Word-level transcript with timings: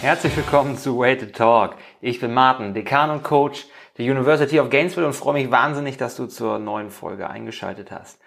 Herzlich 0.00 0.34
willkommen 0.34 0.78
zu 0.78 0.98
Way 0.98 1.18
to 1.18 1.26
Talk. 1.26 1.74
Ich 2.00 2.20
bin 2.20 2.32
Martin, 2.32 2.72
Dekan 2.72 3.10
und 3.10 3.22
Coach 3.22 3.66
der 3.98 4.10
University 4.10 4.58
of 4.58 4.70
Gainesville 4.70 5.06
und 5.06 5.12
freue 5.12 5.34
mich 5.34 5.50
wahnsinnig, 5.50 5.98
dass 5.98 6.16
du 6.16 6.24
zur 6.24 6.58
neuen 6.58 6.88
Folge 6.88 7.28
eingeschaltet 7.28 7.90
hast. 7.90 8.18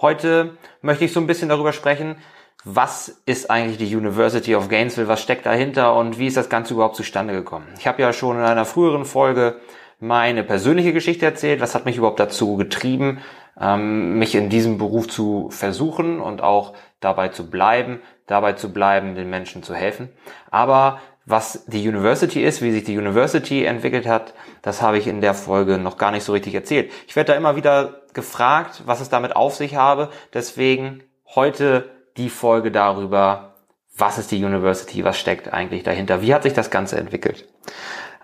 Heute 0.00 0.56
möchte 0.80 1.04
ich 1.04 1.12
so 1.12 1.20
ein 1.20 1.26
bisschen 1.26 1.50
darüber 1.50 1.74
sprechen, 1.74 2.16
was 2.64 3.20
ist 3.26 3.50
eigentlich 3.50 3.76
die 3.76 3.94
University 3.94 4.54
of 4.54 4.70
Gainesville, 4.70 5.06
was 5.06 5.20
steckt 5.20 5.44
dahinter 5.44 5.94
und 5.96 6.18
wie 6.18 6.28
ist 6.28 6.38
das 6.38 6.48
Ganze 6.48 6.72
überhaupt 6.72 6.96
zustande 6.96 7.34
gekommen. 7.34 7.66
Ich 7.78 7.86
habe 7.86 8.00
ja 8.00 8.14
schon 8.14 8.36
in 8.36 8.42
einer 8.42 8.64
früheren 8.64 9.04
Folge 9.04 9.60
meine 10.00 10.44
persönliche 10.44 10.94
Geschichte 10.94 11.26
erzählt, 11.26 11.60
was 11.60 11.74
hat 11.74 11.84
mich 11.84 11.98
überhaupt 11.98 12.20
dazu 12.20 12.56
getrieben, 12.56 13.18
ähm, 13.60 14.18
mich 14.18 14.34
in 14.34 14.48
diesem 14.48 14.78
Beruf 14.78 15.08
zu 15.08 15.50
versuchen 15.50 16.20
und 16.20 16.40
auch 16.40 16.72
dabei 17.00 17.28
zu 17.28 17.50
bleiben, 17.50 18.00
dabei 18.26 18.54
zu 18.54 18.72
bleiben, 18.72 19.14
den 19.14 19.28
Menschen 19.28 19.62
zu 19.62 19.74
helfen. 19.74 20.08
Aber 20.50 21.00
was 21.28 21.64
die 21.66 21.86
University 21.86 22.42
ist, 22.42 22.62
wie 22.62 22.72
sich 22.72 22.84
die 22.84 22.96
University 22.96 23.64
entwickelt 23.64 24.06
hat, 24.06 24.32
das 24.62 24.80
habe 24.80 24.96
ich 24.96 25.06
in 25.06 25.20
der 25.20 25.34
Folge 25.34 25.76
noch 25.76 25.98
gar 25.98 26.10
nicht 26.10 26.24
so 26.24 26.32
richtig 26.32 26.54
erzählt. 26.54 26.90
Ich 27.06 27.16
werde 27.16 27.32
da 27.32 27.38
immer 27.38 27.54
wieder 27.54 28.02
gefragt, 28.14 28.82
was 28.86 29.00
es 29.00 29.10
damit 29.10 29.36
auf 29.36 29.54
sich 29.54 29.76
habe. 29.76 30.08
Deswegen 30.32 31.02
heute 31.34 31.90
die 32.16 32.30
Folge 32.30 32.70
darüber, 32.70 33.56
was 33.94 34.16
ist 34.16 34.30
die 34.30 34.42
University, 34.42 35.04
was 35.04 35.18
steckt 35.18 35.52
eigentlich 35.52 35.82
dahinter, 35.82 36.22
wie 36.22 36.32
hat 36.32 36.44
sich 36.44 36.54
das 36.54 36.70
Ganze 36.70 36.96
entwickelt. 36.96 37.46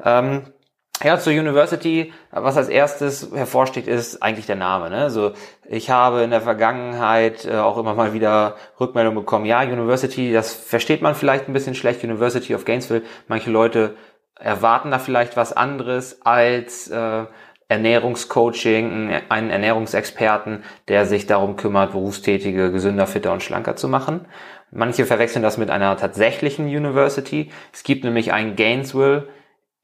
Ähm, 0.03 0.54
ja, 1.03 1.19
zur 1.19 1.33
University, 1.33 2.13
was 2.31 2.57
als 2.57 2.69
erstes 2.69 3.31
hervorsteht, 3.35 3.89
ist 3.89 4.23
eigentlich 4.23 4.47
der 4.47 4.57
Name. 4.57 4.91
Ne? 4.91 4.99
Also 4.99 5.33
ich 5.69 5.91
habe 5.91 6.23
in 6.23 6.31
der 6.31 6.41
Vergangenheit 6.41 7.45
äh, 7.45 7.57
auch 7.57 7.79
immer 7.79 7.95
mal 7.95 8.13
wieder 8.13 8.57
Rückmeldungen 8.79 9.19
bekommen, 9.19 9.45
ja, 9.45 9.63
University, 9.63 10.33
das 10.33 10.55
versteht 10.55 11.03
man 11.03 11.15
vielleicht 11.15 11.49
ein 11.49 11.53
bisschen 11.53 11.75
schlecht, 11.75 12.05
University 12.05 12.55
of 12.55 12.65
Gainesville. 12.65 13.03
Manche 13.27 13.51
Leute 13.51 13.97
erwarten 14.39 14.91
da 14.91 14.99
vielleicht 14.99 15.37
was 15.37 15.53
anderes 15.53 16.23
als 16.25 16.89
äh, 16.89 17.25
Ernährungscoaching, 17.69 19.11
einen 19.29 19.51
Ernährungsexperten, 19.51 20.63
der 20.89 21.07
sich 21.07 21.27
darum 21.27 21.57
kümmert, 21.57 21.93
Berufstätige 21.93 22.71
gesünder, 22.71 23.07
fitter 23.07 23.33
und 23.33 23.43
schlanker 23.43 23.75
zu 23.75 23.89
machen. 23.89 24.27
Manche 24.71 25.07
verwechseln 25.07 25.43
das 25.43 25.57
mit 25.57 25.71
einer 25.71 25.97
tatsächlichen 25.97 26.67
University. 26.67 27.51
Es 27.73 27.83
gibt 27.83 28.05
nämlich 28.05 28.33
ein 28.33 28.55
Gainesville 28.55 29.29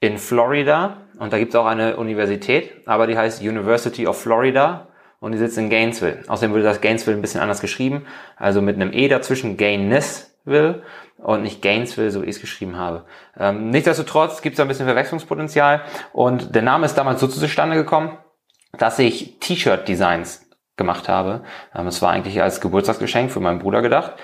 in 0.00 0.18
Florida 0.18 0.96
und 1.18 1.32
da 1.32 1.38
gibt 1.38 1.52
es 1.52 1.56
auch 1.56 1.66
eine 1.66 1.96
Universität, 1.96 2.86
aber 2.86 3.06
die 3.06 3.16
heißt 3.16 3.42
University 3.42 4.06
of 4.06 4.20
Florida 4.20 4.88
und 5.20 5.32
die 5.32 5.38
sitzt 5.38 5.58
in 5.58 5.68
Gainesville. 5.68 6.22
Außerdem 6.26 6.52
wurde 6.52 6.62
das 6.62 6.80
Gainesville 6.80 7.16
ein 7.16 7.20
bisschen 7.20 7.42
anders 7.42 7.60
geschrieben, 7.60 8.06
also 8.36 8.62
mit 8.62 8.76
einem 8.76 8.92
E 8.92 9.08
dazwischen, 9.08 9.58
Gainesville 9.58 10.82
und 11.18 11.42
nicht 11.42 11.60
Gainesville, 11.60 12.10
so 12.10 12.22
wie 12.22 12.26
ich 12.26 12.36
es 12.36 12.40
geschrieben 12.40 12.78
habe. 12.78 13.04
Ähm, 13.38 13.68
nichtsdestotrotz 13.68 14.40
gibt 14.40 14.54
es 14.54 14.60
ein 14.60 14.68
bisschen 14.68 14.86
Verwechslungspotenzial 14.86 15.82
und 16.14 16.54
der 16.54 16.62
Name 16.62 16.86
ist 16.86 16.94
damals 16.94 17.20
so 17.20 17.26
zustande 17.28 17.76
gekommen, 17.76 18.16
dass 18.78 18.98
ich 18.98 19.38
T-Shirt-Designs 19.40 20.48
gemacht 20.76 21.10
habe. 21.10 21.42
Ähm, 21.74 21.86
es 21.86 22.00
war 22.00 22.10
eigentlich 22.10 22.40
als 22.40 22.62
Geburtstagsgeschenk 22.62 23.30
für 23.30 23.40
meinen 23.40 23.58
Bruder 23.58 23.82
gedacht 23.82 24.14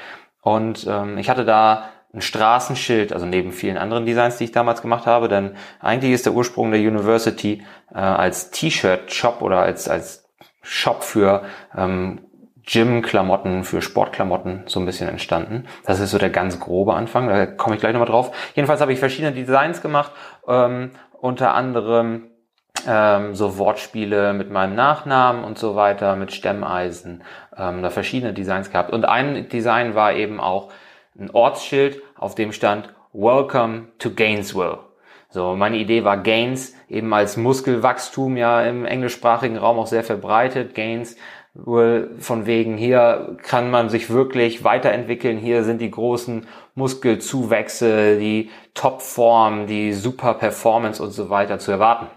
und 0.41 0.87
ähm, 0.89 1.19
ich 1.19 1.29
hatte 1.29 1.45
da 1.45 1.91
ein 2.17 2.23
Straßenschild, 2.23 3.13
also 3.13 3.27
neben 3.27 3.53
vielen 3.53 3.77
anderen 3.77 4.07
Designs, 4.07 4.39
die 4.39 4.45
ich 4.45 4.53
damals 4.53 4.81
gemacht 4.81 5.07
habe, 5.07 5.29
denn 5.29 5.55
eigentlich 5.81 6.13
ist 6.13 6.25
der 6.25 6.33
Ursprung 6.33 6.71
der 6.71 6.81
University 6.81 7.63
äh, 7.95 7.99
als 7.99 8.51
T-Shirt-Shop 8.51 9.43
oder 9.43 9.59
als, 9.59 9.87
als 9.87 10.27
Shop 10.63 11.05
für 11.05 11.45
ähm, 11.77 12.21
Gym-Klamotten, 12.65 13.65
für 13.65 13.83
Sportklamotten 13.83 14.63
so 14.67 14.81
ein 14.81 14.87
bisschen 14.87 15.09
entstanden. 15.09 15.67
Das 15.85 16.01
ist 16.01 16.11
so 16.11 16.19
der 16.19 16.31
ganz 16.31 16.59
grobe 16.59 16.95
Anfang, 16.95 17.29
da 17.29 17.45
komme 17.45 17.77
ich 17.77 17.81
gleich 17.81 17.93
nochmal 17.93 18.09
drauf. 18.09 18.35
Jedenfalls 18.55 18.81
habe 18.81 18.95
ich 18.95 18.99
verschiedene 18.99 19.33
Designs 19.33 19.83
gemacht, 19.83 20.13
ähm, 20.49 20.93
unter 21.21 21.55
anderem 21.55 22.31
ähm, 22.89 23.35
so 23.35 23.59
Wortspiele 23.59 24.33
mit 24.33 24.51
meinem 24.51 24.75
Nachnamen 24.75 25.45
und 25.45 25.59
so 25.59 25.77
weiter, 25.77 26.17
mit 26.17 26.33
Stemmeisen, 26.33 27.23
ähm, 27.57 27.83
da 27.83 27.91
verschiedene 27.91 28.33
Designs 28.33 28.71
gehabt. 28.71 28.91
Und 28.91 29.05
ein 29.05 29.49
Design 29.51 29.95
war 29.95 30.15
eben 30.15 30.41
auch 30.41 30.71
ein 31.19 31.31
Ortsschild, 31.31 32.03
auf 32.17 32.35
dem 32.35 32.53
stand 32.53 32.95
Welcome 33.13 33.89
to 33.99 34.11
Gainesville. 34.11 34.81
So, 35.31 35.57
meine 35.57 35.77
Idee 35.77 36.05
war 36.05 36.19
Gains 36.19 36.75
eben 36.89 37.13
als 37.13 37.37
Muskelwachstum 37.37 38.37
ja 38.37 38.63
im 38.63 38.85
englischsprachigen 38.85 39.57
Raum 39.57 39.79
auch 39.79 39.87
sehr 39.87 40.05
verbreitet. 40.05 40.75
Gains 40.75 41.17
von 41.65 42.47
wegen 42.47 42.77
hier 42.77 43.37
kann 43.43 43.71
man 43.71 43.89
sich 43.89 44.11
wirklich 44.11 44.63
weiterentwickeln. 44.63 45.39
Hier 45.39 45.65
sind 45.65 45.81
die 45.81 45.91
großen 45.91 46.47
Muskelzuwächse, 46.75 48.19
die 48.19 48.51
Topform, 48.75 49.67
die 49.67 49.95
Super 49.95 50.35
Performance 50.35 51.03
und 51.03 51.13
so 51.13 51.31
weiter 51.31 51.59
zu 51.59 51.73
erwarten. 51.73 52.09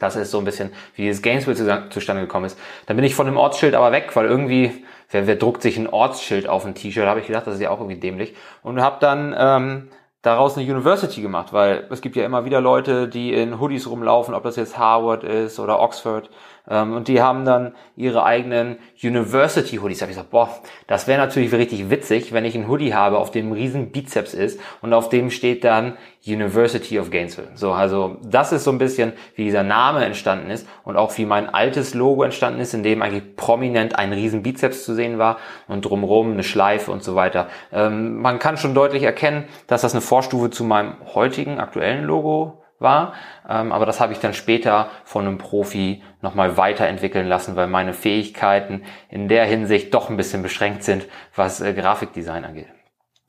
Das 0.00 0.16
ist 0.16 0.30
so 0.30 0.38
ein 0.38 0.44
bisschen, 0.44 0.72
wie 0.94 1.02
dieses 1.02 1.22
Gainesville 1.22 1.88
zustande 1.90 2.22
gekommen 2.22 2.46
ist. 2.46 2.58
Dann 2.86 2.96
bin 2.96 3.04
ich 3.04 3.14
von 3.14 3.26
dem 3.26 3.36
Ortsschild 3.36 3.74
aber 3.74 3.92
weg, 3.92 4.10
weil 4.14 4.26
irgendwie 4.26 4.84
wer, 5.10 5.26
wer 5.26 5.36
druckt 5.36 5.62
sich 5.62 5.76
ein 5.78 5.88
Ortsschild 5.88 6.48
auf 6.48 6.64
ein 6.64 6.74
T-Shirt? 6.74 7.06
habe 7.06 7.20
ich 7.20 7.26
gedacht, 7.26 7.46
das 7.46 7.54
ist 7.54 7.60
ja 7.60 7.70
auch 7.70 7.80
irgendwie 7.80 8.00
dämlich. 8.00 8.34
Und 8.62 8.80
habe 8.80 8.96
dann 9.00 9.34
ähm, 9.38 9.88
daraus 10.22 10.56
eine 10.56 10.70
University 10.70 11.22
gemacht, 11.22 11.52
weil 11.52 11.86
es 11.90 12.00
gibt 12.00 12.16
ja 12.16 12.24
immer 12.24 12.44
wieder 12.44 12.60
Leute, 12.60 13.08
die 13.08 13.32
in 13.32 13.60
Hoodies 13.60 13.88
rumlaufen, 13.88 14.34
ob 14.34 14.42
das 14.42 14.56
jetzt 14.56 14.76
Harvard 14.76 15.24
ist 15.24 15.58
oder 15.60 15.80
Oxford. 15.80 16.30
Ähm, 16.68 16.94
und 16.94 17.08
die 17.08 17.20
haben 17.20 17.44
dann 17.44 17.74
ihre 17.96 18.24
eigenen 18.24 18.76
University 19.02 19.76
Hoodies. 19.76 19.98
Da 19.98 20.02
habe 20.02 20.12
ich 20.12 20.16
gesagt, 20.16 20.30
boah, 20.30 20.50
das 20.86 21.06
wäre 21.06 21.18
natürlich 21.18 21.52
richtig 21.52 21.90
witzig, 21.90 22.32
wenn 22.32 22.44
ich 22.44 22.54
einen 22.54 22.68
Hoodie 22.68 22.94
habe, 22.94 23.18
auf 23.18 23.30
dem 23.30 23.50
ein 23.50 23.52
riesen 23.52 23.90
Bizeps 23.90 24.34
ist 24.34 24.60
und 24.82 24.92
auf 24.92 25.08
dem 25.08 25.30
steht 25.30 25.64
dann 25.64 25.96
University 26.26 26.98
of 26.98 27.10
Gainesville. 27.10 27.48
So, 27.54 27.72
also 27.72 28.16
das 28.24 28.52
ist 28.52 28.64
so 28.64 28.72
ein 28.72 28.78
bisschen, 28.78 29.12
wie 29.36 29.44
dieser 29.44 29.62
Name 29.62 30.04
entstanden 30.04 30.50
ist 30.50 30.66
und 30.84 30.96
auch 30.96 31.16
wie 31.18 31.24
mein 31.24 31.48
altes 31.48 31.94
Logo 31.94 32.24
entstanden 32.24 32.60
ist, 32.60 32.74
in 32.74 32.82
dem 32.82 33.02
eigentlich 33.02 33.36
prominent 33.36 33.96
ein 33.96 34.12
riesen 34.12 34.42
Bizeps 34.42 34.84
zu 34.84 34.94
sehen 34.94 35.18
war 35.18 35.38
und 35.68 35.84
drumherum 35.84 36.32
eine 36.32 36.42
Schleife 36.42 36.90
und 36.90 37.04
so 37.04 37.14
weiter. 37.14 37.48
Ähm, 37.72 38.20
man 38.20 38.38
kann 38.38 38.56
schon 38.56 38.74
deutlich 38.74 39.04
erkennen, 39.04 39.44
dass 39.68 39.82
das 39.82 39.92
eine 39.92 40.00
Vorstufe 40.00 40.50
zu 40.50 40.64
meinem 40.64 40.94
heutigen 41.14 41.60
aktuellen 41.60 42.04
Logo 42.04 42.62
war. 42.78 43.14
Ähm, 43.48 43.72
aber 43.72 43.86
das 43.86 44.00
habe 44.00 44.12
ich 44.12 44.18
dann 44.18 44.34
später 44.34 44.88
von 45.04 45.26
einem 45.26 45.38
Profi 45.38 46.02
nochmal 46.20 46.56
weiterentwickeln 46.56 47.26
lassen, 47.28 47.56
weil 47.56 47.66
meine 47.66 47.94
Fähigkeiten 47.94 48.82
in 49.08 49.28
der 49.28 49.44
Hinsicht 49.44 49.94
doch 49.94 50.10
ein 50.10 50.16
bisschen 50.16 50.42
beschränkt 50.42 50.82
sind, 50.82 51.06
was 51.34 51.60
äh, 51.60 51.72
Grafikdesign 51.72 52.44
angeht. 52.44 52.68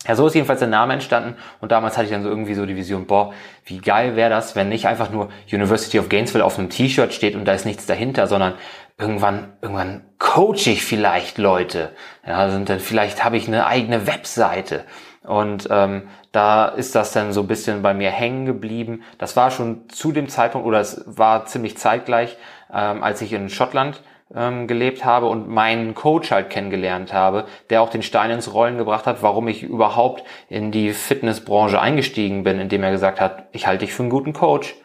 Ja, 0.07 0.15
so 0.15 0.27
ist 0.27 0.35
jedenfalls 0.35 0.59
der 0.59 0.69
Name 0.69 0.93
entstanden 0.93 1.35
und 1.59 1.71
damals 1.71 1.97
hatte 1.97 2.05
ich 2.05 2.11
dann 2.11 2.23
so 2.23 2.29
irgendwie 2.29 2.53
so 2.53 2.65
die 2.65 2.75
Vision, 2.75 3.07
boah, 3.07 3.33
wie 3.65 3.79
geil 3.79 4.15
wäre 4.15 4.29
das, 4.29 4.55
wenn 4.55 4.69
nicht 4.69 4.87
einfach 4.87 5.09
nur 5.09 5.29
University 5.51 5.99
of 5.99 6.07
Gainesville 6.07 6.45
auf 6.45 6.57
einem 6.57 6.69
T-Shirt 6.69 7.13
steht 7.13 7.35
und 7.35 7.45
da 7.45 7.53
ist 7.53 7.65
nichts 7.65 7.87
dahinter, 7.87 8.27
sondern 8.27 8.53
irgendwann, 8.97 9.53
irgendwann 9.61 10.05
coach 10.17 10.67
ich 10.67 10.83
vielleicht 10.83 11.37
Leute. 11.37 11.91
Ja, 12.25 12.35
also 12.37 12.63
dann 12.63 12.79
vielleicht 12.79 13.23
habe 13.23 13.37
ich 13.37 13.47
eine 13.47 13.65
eigene 13.65 14.07
Webseite 14.07 14.85
und 15.23 15.67
ähm, 15.69 16.07
da 16.37 16.67
ist 16.67 16.93
das 16.93 17.13
dann 17.13 17.33
so 17.33 17.41
ein 17.41 17.47
bisschen 17.47 17.81
bei 17.81 17.95
mir 17.95 18.11
hängen 18.11 18.45
geblieben. 18.45 19.01
Das 19.17 19.35
war 19.35 19.49
schon 19.49 19.89
zu 19.89 20.11
dem 20.11 20.29
Zeitpunkt, 20.29 20.67
oder 20.67 20.79
es 20.79 21.03
war 21.07 21.47
ziemlich 21.47 21.79
zeitgleich, 21.79 22.37
ähm, 22.71 23.01
als 23.01 23.23
ich 23.23 23.33
in 23.33 23.49
Schottland 23.49 24.03
ähm, 24.35 24.67
gelebt 24.67 25.03
habe 25.03 25.25
und 25.25 25.49
meinen 25.49 25.95
Coach 25.95 26.29
halt 26.29 26.51
kennengelernt 26.51 27.11
habe, 27.11 27.45
der 27.71 27.81
auch 27.81 27.89
den 27.89 28.03
Stein 28.03 28.29
ins 28.29 28.53
Rollen 28.53 28.77
gebracht 28.77 29.07
hat, 29.07 29.23
warum 29.23 29.47
ich 29.47 29.63
überhaupt 29.63 30.23
in 30.47 30.71
die 30.71 30.93
Fitnessbranche 30.93 31.81
eingestiegen 31.81 32.43
bin, 32.43 32.59
indem 32.59 32.83
er 32.83 32.91
gesagt 32.91 33.19
hat, 33.19 33.47
ich 33.51 33.65
halte 33.65 33.85
dich 33.85 33.93
für 33.95 34.03
einen 34.03 34.11
guten 34.11 34.33
Coach, 34.33 34.75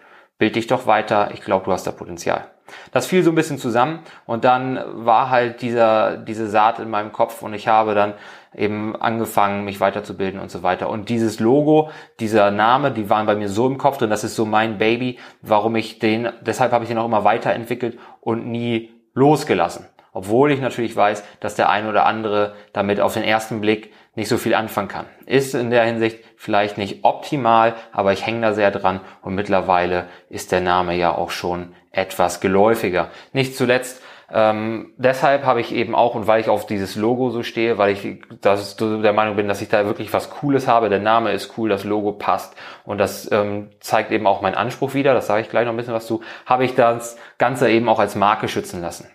bild 0.42 0.56
dich 0.56 0.66
doch 0.66 0.88
weiter, 0.88 1.30
ich 1.32 1.40
glaube, 1.40 1.66
du 1.66 1.70
hast 1.70 1.86
da 1.86 1.92
Potenzial. 1.92 2.46
Das 2.90 3.06
fiel 3.06 3.22
so 3.22 3.30
ein 3.30 3.36
bisschen 3.36 3.58
zusammen 3.58 4.00
und 4.26 4.42
dann 4.42 4.82
war 4.92 5.30
halt 5.30 5.62
dieser, 5.62 6.16
diese 6.16 6.48
Saat 6.48 6.80
in 6.80 6.90
meinem 6.90 7.12
Kopf 7.12 7.42
und 7.42 7.54
ich 7.54 7.68
habe 7.68 7.94
dann 7.94 8.14
eben 8.52 8.96
angefangen, 9.00 9.64
mich 9.64 9.78
weiterzubilden 9.78 10.40
und 10.40 10.50
so 10.50 10.64
weiter. 10.64 10.90
Und 10.90 11.10
dieses 11.10 11.38
Logo, 11.38 11.90
dieser 12.18 12.50
Name, 12.50 12.90
die 12.90 13.08
waren 13.08 13.24
bei 13.24 13.36
mir 13.36 13.48
so 13.48 13.68
im 13.68 13.78
Kopf 13.78 13.98
drin, 13.98 14.10
das 14.10 14.24
ist 14.24 14.34
so 14.34 14.44
mein 14.44 14.78
Baby, 14.78 15.20
warum 15.42 15.76
ich 15.76 16.00
den, 16.00 16.28
deshalb 16.40 16.72
habe 16.72 16.82
ich 16.82 16.88
den 16.88 16.98
auch 16.98 17.06
immer 17.06 17.22
weiterentwickelt 17.22 18.00
und 18.20 18.48
nie 18.48 18.90
losgelassen. 19.14 19.86
Obwohl 20.12 20.50
ich 20.50 20.60
natürlich 20.60 20.96
weiß, 20.96 21.22
dass 21.38 21.54
der 21.54 21.68
ein 21.68 21.86
oder 21.86 22.04
andere 22.04 22.56
damit 22.72 23.00
auf 23.00 23.14
den 23.14 23.22
ersten 23.22 23.60
Blick 23.60 23.92
nicht 24.16 24.28
so 24.28 24.38
viel 24.38 24.54
anfangen 24.54 24.88
kann. 24.88 25.06
Ist 25.24 25.54
in 25.54 25.70
der 25.70 25.84
Hinsicht 25.84 26.18
vielleicht 26.42 26.76
nicht 26.76 27.04
optimal, 27.04 27.74
aber 27.92 28.12
ich 28.12 28.26
hänge 28.26 28.40
da 28.40 28.52
sehr 28.52 28.72
dran 28.72 28.98
und 29.22 29.36
mittlerweile 29.36 30.06
ist 30.28 30.50
der 30.50 30.60
Name 30.60 30.96
ja 30.96 31.14
auch 31.14 31.30
schon 31.30 31.72
etwas 31.92 32.40
geläufiger. 32.40 33.10
Nicht 33.32 33.56
zuletzt 33.56 34.02
ähm, 34.34 34.92
deshalb 34.96 35.44
habe 35.44 35.60
ich 35.60 35.72
eben 35.72 35.94
auch, 35.94 36.16
und 36.16 36.26
weil 36.26 36.40
ich 36.40 36.48
auf 36.48 36.66
dieses 36.66 36.96
Logo 36.96 37.30
so 37.30 37.44
stehe, 37.44 37.78
weil 37.78 37.92
ich 37.92 38.22
das, 38.40 38.76
der 38.76 39.12
Meinung 39.12 39.36
bin, 39.36 39.46
dass 39.46 39.62
ich 39.62 39.68
da 39.68 39.84
wirklich 39.84 40.12
was 40.12 40.30
Cooles 40.30 40.66
habe, 40.66 40.88
der 40.88 40.98
Name 40.98 41.30
ist 41.32 41.56
cool, 41.58 41.68
das 41.68 41.84
Logo 41.84 42.12
passt 42.12 42.56
und 42.84 42.98
das 42.98 43.30
ähm, 43.30 43.68
zeigt 43.78 44.10
eben 44.10 44.26
auch 44.26 44.40
meinen 44.40 44.54
Anspruch 44.54 44.94
wieder, 44.94 45.14
das 45.14 45.28
sage 45.28 45.42
ich 45.42 45.50
gleich 45.50 45.66
noch 45.66 45.74
ein 45.74 45.76
bisschen 45.76 45.94
was 45.94 46.06
zu, 46.06 46.22
habe 46.46 46.64
ich 46.64 46.74
das 46.74 47.18
Ganze 47.38 47.70
eben 47.70 47.88
auch 47.88 48.00
als 48.00 48.16
Marke 48.16 48.48
schützen 48.48 48.80
lassen. 48.80 49.06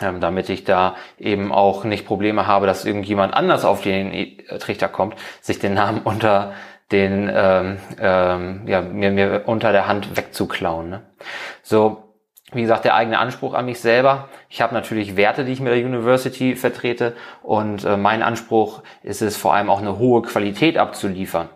Ähm, 0.00 0.20
damit 0.20 0.48
ich 0.48 0.64
da 0.64 0.96
eben 1.18 1.52
auch 1.52 1.84
nicht 1.84 2.06
Probleme 2.06 2.46
habe, 2.46 2.66
dass 2.66 2.86
irgendjemand 2.86 3.34
anders 3.34 3.64
auf 3.64 3.82
den 3.82 4.38
Trichter 4.58 4.88
kommt, 4.88 5.16
sich 5.40 5.58
den 5.58 5.74
Namen 5.74 6.00
unter 6.04 6.54
den 6.90 7.30
ähm, 7.32 7.78
ähm, 7.98 8.62
ja, 8.66 8.80
mir, 8.82 9.10
mir 9.10 9.42
unter 9.46 9.72
der 9.72 9.86
Hand 9.86 10.16
wegzuklauen. 10.16 10.90
Ne? 10.90 11.02
So, 11.62 12.14
wie 12.52 12.62
gesagt, 12.62 12.84
der 12.84 12.94
eigene 12.94 13.18
Anspruch 13.18 13.54
an 13.54 13.64
mich 13.64 13.80
selber. 13.80 14.28
Ich 14.50 14.60
habe 14.60 14.74
natürlich 14.74 15.16
Werte, 15.16 15.44
die 15.44 15.52
ich 15.52 15.60
mit 15.60 15.72
der 15.72 15.84
University 15.84 16.54
vertrete 16.54 17.14
und 17.42 17.84
äh, 17.84 17.96
mein 17.96 18.22
Anspruch 18.22 18.82
ist 19.02 19.22
es 19.22 19.36
vor 19.36 19.54
allem 19.54 19.70
auch 19.70 19.80
eine 19.80 19.98
hohe 19.98 20.22
Qualität 20.22 20.76
abzuliefern. 20.76 21.48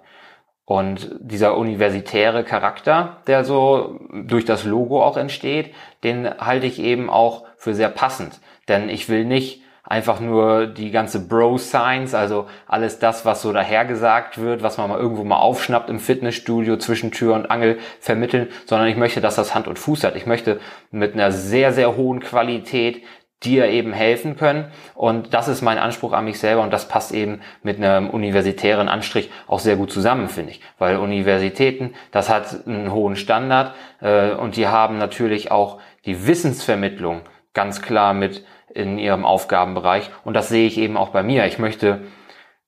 Und 0.66 1.10
dieser 1.20 1.56
universitäre 1.56 2.42
Charakter, 2.42 3.18
der 3.28 3.44
so 3.44 4.00
durch 4.12 4.44
das 4.44 4.64
Logo 4.64 5.02
auch 5.02 5.16
entsteht, 5.16 5.72
den 6.02 6.28
halte 6.38 6.66
ich 6.66 6.80
eben 6.80 7.08
auch 7.08 7.44
für 7.56 7.72
sehr 7.72 7.88
passend. 7.88 8.40
Denn 8.68 8.88
ich 8.88 9.08
will 9.08 9.24
nicht 9.24 9.62
einfach 9.84 10.18
nur 10.18 10.66
die 10.66 10.90
ganze 10.90 11.28
Bro-Science, 11.28 12.14
also 12.14 12.46
alles 12.66 12.98
das, 12.98 13.24
was 13.24 13.42
so 13.42 13.52
dahergesagt 13.52 14.38
wird, 14.38 14.64
was 14.64 14.76
man 14.76 14.90
mal 14.90 14.98
irgendwo 14.98 15.22
mal 15.22 15.38
aufschnappt 15.38 15.88
im 15.88 16.00
Fitnessstudio 16.00 16.76
zwischen 16.78 17.12
Tür 17.12 17.34
und 17.34 17.48
Angel 17.48 17.78
vermitteln, 18.00 18.48
sondern 18.64 18.88
ich 18.88 18.96
möchte, 18.96 19.20
dass 19.20 19.36
das 19.36 19.54
Hand 19.54 19.68
und 19.68 19.78
Fuß 19.78 20.02
hat. 20.02 20.16
Ich 20.16 20.26
möchte 20.26 20.58
mit 20.90 21.14
einer 21.14 21.30
sehr, 21.30 21.72
sehr 21.72 21.96
hohen 21.96 22.18
Qualität 22.18 23.02
dir 23.42 23.68
eben 23.68 23.92
helfen 23.92 24.36
können. 24.36 24.70
Und 24.94 25.34
das 25.34 25.48
ist 25.48 25.62
mein 25.62 25.78
Anspruch 25.78 26.12
an 26.12 26.24
mich 26.24 26.38
selber 26.38 26.62
und 26.62 26.72
das 26.72 26.88
passt 26.88 27.12
eben 27.12 27.40
mit 27.62 27.76
einem 27.76 28.08
universitären 28.08 28.88
Anstrich 28.88 29.30
auch 29.46 29.58
sehr 29.58 29.76
gut 29.76 29.92
zusammen, 29.92 30.28
finde 30.28 30.52
ich. 30.52 30.60
Weil 30.78 30.96
Universitäten, 30.96 31.94
das 32.12 32.30
hat 32.30 32.66
einen 32.66 32.92
hohen 32.92 33.16
Standard 33.16 33.74
äh, 34.00 34.32
und 34.32 34.56
die 34.56 34.68
haben 34.68 34.98
natürlich 34.98 35.50
auch 35.50 35.80
die 36.06 36.26
Wissensvermittlung 36.26 37.22
ganz 37.52 37.82
klar 37.82 38.14
mit 38.14 38.44
in 38.74 38.98
ihrem 38.98 39.24
Aufgabenbereich. 39.24 40.10
Und 40.24 40.34
das 40.34 40.48
sehe 40.48 40.66
ich 40.66 40.78
eben 40.78 40.96
auch 40.96 41.10
bei 41.10 41.22
mir. 41.22 41.46
Ich 41.46 41.58
möchte 41.58 42.02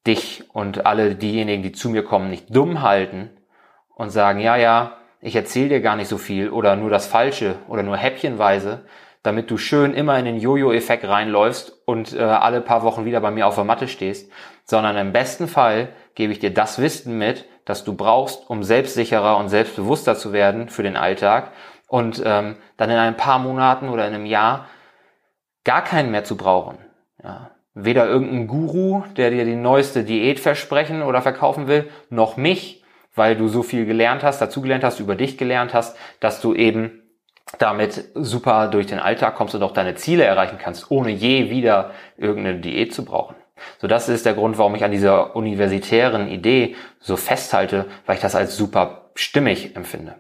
dich 0.07 0.45
und 0.53 0.87
alle 0.87 1.15
diejenigen, 1.15 1.63
die 1.63 1.73
zu 1.73 1.91
mir 1.91 2.03
kommen, 2.03 2.31
nicht 2.31 2.55
dumm 2.55 2.83
halten 2.83 3.31
und 3.95 4.11
sagen, 4.11 4.41
ja, 4.41 4.57
ja, 4.57 4.97
ich 5.21 5.35
erzähle 5.35 5.69
dir 5.69 5.81
gar 5.81 5.97
nicht 5.97 6.09
so 6.09 6.17
viel 6.17 6.51
oder 6.51 6.77
nur 6.77 6.91
das 6.91 7.07
Falsche 7.07 7.57
oder 7.69 7.83
nur 7.83 7.97
häppchenweise, 7.97 8.85
damit 9.29 9.51
du 9.51 9.59
schön 9.59 9.93
immer 9.93 10.19
in 10.19 10.25
den 10.25 10.39
Jojo-Effekt 10.39 11.07
reinläufst 11.07 11.83
und 11.85 12.15
äh, 12.15 12.23
alle 12.23 12.63
paar 12.63 12.83
Wochen 12.83 13.05
wieder 13.05 13.21
bei 13.21 13.31
mir 13.31 13.47
auf 13.47 13.57
der 13.57 13.65
Matte 13.65 13.87
stehst, 13.87 14.33
sondern 14.65 14.97
im 14.97 15.13
besten 15.13 15.49
Fall 15.49 15.91
gebe 16.15 16.33
ich 16.33 16.39
dir 16.39 16.51
das 16.51 16.81
Wissen 16.81 17.19
mit, 17.19 17.45
das 17.67 17.85
du 17.85 17.93
brauchst, 17.93 18.49
um 18.49 18.63
selbstsicherer 18.63 19.37
und 19.37 19.51
selbstbewusster 19.51 20.17
zu 20.17 20.33
werden 20.33 20.71
für 20.71 20.83
den 20.83 20.97
Alltag 20.97 21.53
und 21.89 22.23
ähm, 22.25 22.57
dann 22.79 22.89
in 22.89 22.97
ein 22.97 23.19
paar 23.19 23.39
Monaten 23.39 23.91
oder 23.91 24.09
in 24.09 24.15
einem 24.15 24.25
Jahr 24.25 24.67
gar 25.63 25.85
keinen 25.85 26.11
mehr 26.11 26.25
zu 26.25 26.39
brauchen. 26.39 26.79
Ja. 27.23 27.51
Weder 27.75 28.07
irgendein 28.07 28.47
Guru, 28.47 29.03
der 29.19 29.31
dir 29.31 29.45
die 29.45 29.57
neueste 29.57 30.05
Diät 30.05 30.41
versprechen 30.41 31.03
oder 31.03 31.21
verkaufen 31.21 31.69
will, 31.69 31.91
noch 32.09 32.39
mich, 32.39 32.83
weil 33.15 33.37
du 33.37 33.49
so 33.49 33.63
viel 33.63 33.85
gelernt 33.85 34.23
hast, 34.23 34.41
dazugelernt 34.41 34.85
hast, 34.85 35.01
über 35.01 35.17
dich 35.17 35.37
gelernt 35.37 35.75
hast, 35.75 35.99
dass 36.19 36.41
du 36.41 36.55
eben 36.55 37.03
damit 37.59 38.05
super 38.15 38.69
durch 38.69 38.87
den 38.87 38.99
Alltag 38.99 39.35
kommst 39.35 39.55
und 39.55 39.63
auch 39.63 39.73
deine 39.73 39.95
Ziele 39.95 40.25
erreichen 40.25 40.59
kannst, 40.63 40.91
ohne 40.91 41.11
je 41.11 41.51
wieder 41.51 41.93
irgendeine 42.17 42.59
Diät 42.59 42.95
zu 42.95 43.05
brauchen. 43.05 43.37
So, 43.79 43.89
das 43.89 44.09
ist 44.09 44.27
der 44.27 44.35
Grund, 44.35 44.59
warum 44.59 44.75
ich 44.75 44.85
an 44.85 44.91
dieser 44.91 45.35
universitären 45.35 46.29
Idee 46.29 46.77
so 47.01 47.17
festhalte, 47.17 47.87
weil 48.07 48.17
ich 48.17 48.23
das 48.23 48.35
als 48.35 48.57
super 48.57 49.11
stimmig 49.15 49.75
empfinde. 49.75 50.15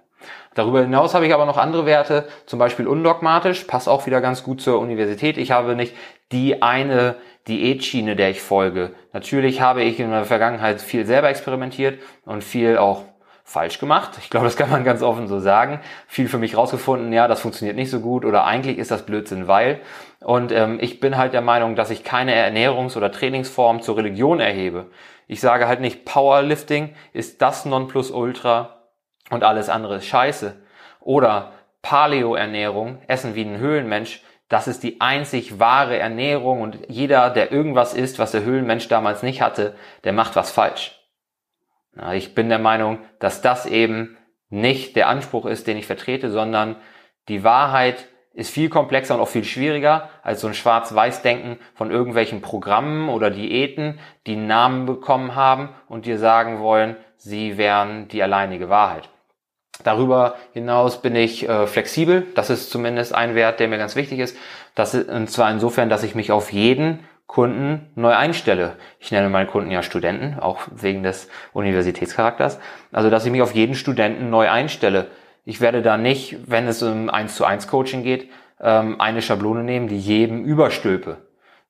Darüber 0.54 0.80
hinaus 0.80 1.14
habe 1.14 1.26
ich 1.26 1.34
aber 1.34 1.46
noch 1.46 1.56
andere 1.56 1.86
Werte, 1.86 2.26
zum 2.46 2.58
Beispiel 2.58 2.88
undogmatisch, 2.88 3.64
passt 3.64 3.88
auch 3.88 4.06
wieder 4.06 4.20
ganz 4.20 4.42
gut 4.42 4.60
zur 4.60 4.80
Universität. 4.80 5.38
Ich 5.38 5.52
habe 5.52 5.76
nicht 5.76 5.94
die 6.32 6.62
eine 6.62 7.14
Diätschiene, 7.46 8.16
der 8.16 8.30
ich 8.30 8.42
folge. 8.42 8.90
Natürlich 9.12 9.60
habe 9.60 9.84
ich 9.84 10.00
in 10.00 10.10
der 10.10 10.24
Vergangenheit 10.24 10.80
viel 10.80 11.06
selber 11.06 11.28
experimentiert 11.28 12.00
und 12.24 12.42
viel 12.42 12.76
auch 12.76 13.04
falsch 13.48 13.78
gemacht. 13.78 14.10
Ich 14.20 14.28
glaube, 14.28 14.44
das 14.44 14.56
kann 14.56 14.70
man 14.70 14.84
ganz 14.84 15.02
offen 15.02 15.26
so 15.26 15.40
sagen. 15.40 15.80
Viel 16.06 16.28
für 16.28 16.36
mich 16.36 16.56
rausgefunden, 16.56 17.12
ja, 17.14 17.26
das 17.28 17.40
funktioniert 17.40 17.76
nicht 17.76 17.90
so 17.90 18.00
gut 18.00 18.26
oder 18.26 18.44
eigentlich 18.44 18.76
ist 18.76 18.90
das 18.90 19.06
Blödsinn, 19.06 19.48
weil. 19.48 19.80
Und 20.20 20.52
ähm, 20.52 20.78
ich 20.82 21.00
bin 21.00 21.16
halt 21.16 21.32
der 21.32 21.40
Meinung, 21.40 21.74
dass 21.74 21.90
ich 21.90 22.04
keine 22.04 22.34
Ernährungs- 22.34 22.96
oder 22.96 23.10
Trainingsform 23.10 23.80
zur 23.80 23.96
Religion 23.96 24.38
erhebe. 24.38 24.90
Ich 25.26 25.40
sage 25.40 25.66
halt 25.66 25.80
nicht, 25.80 26.04
Powerlifting 26.04 26.94
ist 27.14 27.40
das 27.40 27.64
Nonplusultra 27.64 28.82
und 29.30 29.44
alles 29.44 29.70
andere 29.70 29.96
ist 29.96 30.06
scheiße. 30.06 30.54
Oder 31.00 31.52
Paleo-Ernährung, 31.80 32.98
Essen 33.06 33.34
wie 33.34 33.44
ein 33.44 33.58
Höhlenmensch, 33.58 34.22
das 34.50 34.68
ist 34.68 34.82
die 34.82 35.00
einzig 35.00 35.58
wahre 35.58 35.98
Ernährung 35.98 36.60
und 36.60 36.78
jeder, 36.88 37.30
der 37.30 37.50
irgendwas 37.50 37.94
isst, 37.94 38.18
was 38.18 38.32
der 38.32 38.44
Höhlenmensch 38.44 38.88
damals 38.88 39.22
nicht 39.22 39.40
hatte, 39.40 39.74
der 40.04 40.12
macht 40.12 40.36
was 40.36 40.50
falsch. 40.50 40.97
Ich 42.14 42.34
bin 42.34 42.48
der 42.48 42.58
Meinung, 42.58 42.98
dass 43.18 43.42
das 43.42 43.66
eben 43.66 44.16
nicht 44.50 44.96
der 44.96 45.08
Anspruch 45.08 45.46
ist, 45.46 45.66
den 45.66 45.76
ich 45.76 45.86
vertrete, 45.86 46.30
sondern 46.30 46.76
die 47.28 47.44
Wahrheit 47.44 48.06
ist 48.32 48.50
viel 48.50 48.68
komplexer 48.68 49.14
und 49.16 49.20
auch 49.20 49.28
viel 49.28 49.44
schwieriger 49.44 50.10
als 50.22 50.40
so 50.40 50.46
ein 50.46 50.54
Schwarz-Weiß-Denken 50.54 51.58
von 51.74 51.90
irgendwelchen 51.90 52.40
Programmen 52.40 53.08
oder 53.08 53.30
Diäten, 53.30 53.98
die 54.26 54.36
Namen 54.36 54.86
bekommen 54.86 55.34
haben 55.34 55.70
und 55.88 56.06
dir 56.06 56.18
sagen 56.18 56.60
wollen, 56.60 56.96
sie 57.16 57.58
wären 57.58 58.06
die 58.08 58.22
alleinige 58.22 58.68
Wahrheit. 58.68 59.08
Darüber 59.82 60.36
hinaus 60.52 61.02
bin 61.02 61.14
ich 61.14 61.48
äh, 61.48 61.66
flexibel. 61.66 62.26
Das 62.34 62.50
ist 62.50 62.70
zumindest 62.70 63.14
ein 63.14 63.34
Wert, 63.34 63.60
der 63.60 63.68
mir 63.68 63.78
ganz 63.78 63.96
wichtig 63.96 64.18
ist. 64.18 64.36
Das 64.74 64.94
ist, 64.94 65.08
und 65.08 65.30
zwar 65.30 65.50
insofern, 65.50 65.88
dass 65.88 66.02
ich 66.02 66.14
mich 66.14 66.32
auf 66.32 66.52
jeden 66.52 67.07
Kunden 67.28 67.90
neu 67.94 68.14
einstelle. 68.14 68.72
Ich 68.98 69.12
nenne 69.12 69.28
meine 69.28 69.48
Kunden 69.48 69.70
ja 69.70 69.82
Studenten, 69.82 70.40
auch 70.40 70.62
wegen 70.74 71.02
des 71.04 71.28
Universitätscharakters. 71.52 72.58
Also, 72.90 73.10
dass 73.10 73.24
ich 73.24 73.30
mich 73.30 73.42
auf 73.42 73.54
jeden 73.54 73.74
Studenten 73.74 74.30
neu 74.30 74.50
einstelle. 74.50 75.08
Ich 75.44 75.60
werde 75.60 75.82
da 75.82 75.98
nicht, 75.98 76.50
wenn 76.50 76.66
es 76.66 76.82
um 76.82 77.10
1 77.10 77.36
zu 77.36 77.44
1 77.44 77.68
Coaching 77.68 78.02
geht, 78.02 78.30
ähm, 78.60 79.00
eine 79.00 79.22
Schablone 79.22 79.62
nehmen, 79.62 79.88
die 79.88 79.98
jedem 79.98 80.42
überstülpe. 80.42 81.28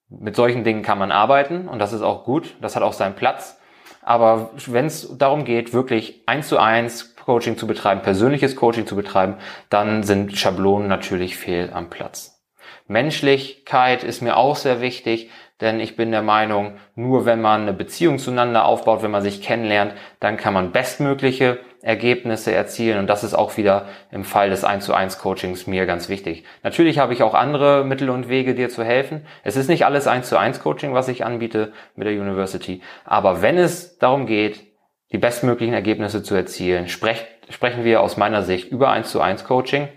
Mit 0.09 0.37
solchen 0.37 0.63
Dingen 0.65 0.83
kann 0.83 0.99
man 0.99 1.13
arbeiten 1.13 1.69
und 1.69 1.81
das 1.81 1.93
ist 1.93 2.03
auch 2.03 2.25
gut. 2.25 2.55
Das 2.61 2.77
hat 2.77 2.85
auch 2.85 2.93
seinen 2.93 3.17
Platz. 3.17 3.61
Aber 4.01 4.53
wenn 4.67 4.87
es 4.87 5.19
darum 5.19 5.45
geht, 5.45 5.75
wirklich 5.75 6.23
eins 6.27 6.49
zu 6.49 6.59
eins 6.59 7.17
Coaching 7.17 7.59
zu 7.59 7.67
betreiben, 7.67 8.01
persönliches 8.01 8.55
Coaching 8.55 8.87
zu 8.87 8.95
betreiben, 8.95 9.35
dann 9.71 10.05
sind 10.05 10.39
Schablonen 10.39 10.89
natürlich 10.89 11.37
fehl 11.37 11.71
am 11.75 11.91
Platz. 11.91 12.41
Menschlichkeit 12.87 14.03
ist 14.03 14.23
mir 14.23 14.39
auch 14.39 14.57
sehr 14.57 14.81
wichtig, 14.81 15.31
denn 15.61 15.81
ich 15.81 15.97
bin 15.97 16.11
der 16.11 16.23
Meinung, 16.23 16.75
nur 16.95 17.27
wenn 17.27 17.41
man 17.41 17.63
eine 17.63 17.73
Beziehung 17.73 18.19
zueinander 18.19 18.65
aufbaut, 18.65 19.03
wenn 19.03 19.11
man 19.11 19.23
sich 19.23 19.43
kennenlernt, 19.43 19.95
dann 20.21 20.37
kann 20.37 20.55
man 20.55 20.73
bestmögliche 20.73 21.59
Ergebnisse 21.83 22.53
erzielen 22.53 22.99
und 22.99 23.07
das 23.07 23.25
ist 23.25 23.35
auch 23.35 23.57
wieder 23.57 23.87
im 24.11 24.25
Fall 24.25 24.51
des 24.51 24.65
1 24.65 24.85
zu 24.85 24.95
1 24.95 25.19
Coachings 25.19 25.67
mir 25.67 25.87
ganz 25.87 26.09
wichtig. 26.09 26.45
Natürlich 26.63 26.99
habe 26.99 27.13
ich 27.13 27.23
auch 27.23 27.35
andere 27.35 27.85
Mittel 27.85 28.11
und 28.11 28.29
Wege, 28.29 28.55
dir 28.55 28.69
zu 28.69 28.85
helfen. 28.85 29.25
Es 29.45 29.57
ist 29.57 29.69
nicht 29.69 29.85
alles 29.85 30.07
1 30.07 30.29
zu 30.29 30.37
1 30.37 30.61
Coaching, 30.61 30.95
was 30.95 31.09
ich 31.09 31.25
anbiete 31.25 31.73
mit 31.95 32.07
der 32.07 32.15
University, 32.15 32.83
aber 33.05 33.43
wenn 33.43 33.59
es 33.59 33.99
darum 33.99 34.27
geht, 34.27 34.65
die 35.13 35.19
bestmöglichen 35.19 35.75
Ergebnisse 35.75 36.23
zu 36.23 36.35
erzielen, 36.35 36.89
sprech, 36.89 37.25
sprechen 37.49 37.85
wir 37.85 38.03
aus 38.03 38.17
meiner 38.17 38.43
Sicht 38.43 38.71
über 38.71 38.91
1 38.91 39.11
zu 39.11 39.21
1 39.21 39.45
Coaching. 39.45 39.89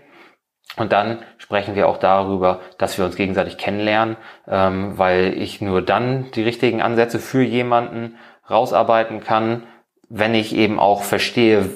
Und 0.76 0.92
dann 0.92 1.22
sprechen 1.38 1.74
wir 1.74 1.88
auch 1.88 1.98
darüber, 1.98 2.60
dass 2.78 2.96
wir 2.96 3.04
uns 3.04 3.16
gegenseitig 3.16 3.58
kennenlernen, 3.58 4.16
ähm, 4.48 4.96
weil 4.96 5.34
ich 5.36 5.60
nur 5.60 5.82
dann 5.82 6.30
die 6.32 6.42
richtigen 6.42 6.80
Ansätze 6.80 7.18
für 7.18 7.42
jemanden 7.42 8.16
rausarbeiten 8.48 9.20
kann, 9.20 9.64
wenn 10.08 10.34
ich 10.34 10.54
eben 10.54 10.78
auch 10.78 11.02
verstehe, 11.02 11.68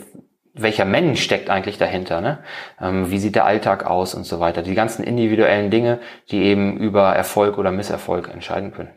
welcher 0.55 0.87
Mensch 0.87 1.23
steckt 1.23 1.50
eigentlich 1.50 1.76
dahinter, 1.76 2.23
ne? 2.23 2.38
Ähm, 2.81 3.11
wie 3.11 3.19
sieht 3.19 3.35
der 3.35 3.45
Alltag 3.45 3.85
aus 3.85 4.15
und 4.15 4.25
so 4.25 4.41
weiter. 4.41 4.62
Die 4.62 4.75
ganzen 4.75 5.05
individuellen 5.05 5.71
Dinge, 5.71 6.00
die 6.31 6.45
eben 6.45 6.79
über 6.79 7.15
Erfolg 7.15 7.59
oder 7.59 7.71
Misserfolg 7.71 8.31
entscheiden 8.33 8.73
können. 8.73 8.91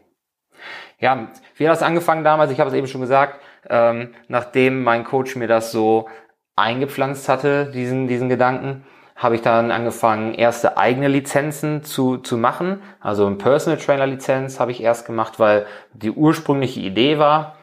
Ja, 1.00 1.27
wie 1.56 1.68
hat 1.68 1.75
das 1.75 1.84
angefangen 1.84 2.24
damals? 2.24 2.51
Ich 2.51 2.60
habe 2.60 2.70
es 2.70 2.75
eben 2.75 2.88
schon 2.88 3.01
gesagt, 3.01 3.41
ähm, 3.70 4.13
nachdem 4.29 4.84
mein 4.84 5.03
Coach 5.03 5.36
mir 5.36 5.48
das 5.48 5.72
so 5.72 6.08
eingepflanzt 6.56 7.27
hatte, 7.27 7.72
diesen, 7.72 8.08
diesen 8.08 8.29
Gedanken, 8.29 8.86
habe 9.19 9.35
ich 9.35 9.41
dann 9.41 9.69
angefangen, 9.69 10.33
erste 10.33 10.77
eigene 10.77 11.09
Lizenzen 11.09 11.83
zu, 11.83 12.17
zu 12.17 12.38
machen. 12.38 12.81
Also 13.01 13.27
ein 13.27 13.38
Personal 13.38 13.77
Trainer 13.77 14.07
Lizenz 14.07 14.61
habe 14.61 14.71
ich 14.71 14.81
erst 14.81 15.05
gemacht, 15.05 15.39
weil 15.39 15.65
die 15.93 16.09
ursprüngliche 16.09 16.79
Idee 16.79 17.19
war, 17.19 17.57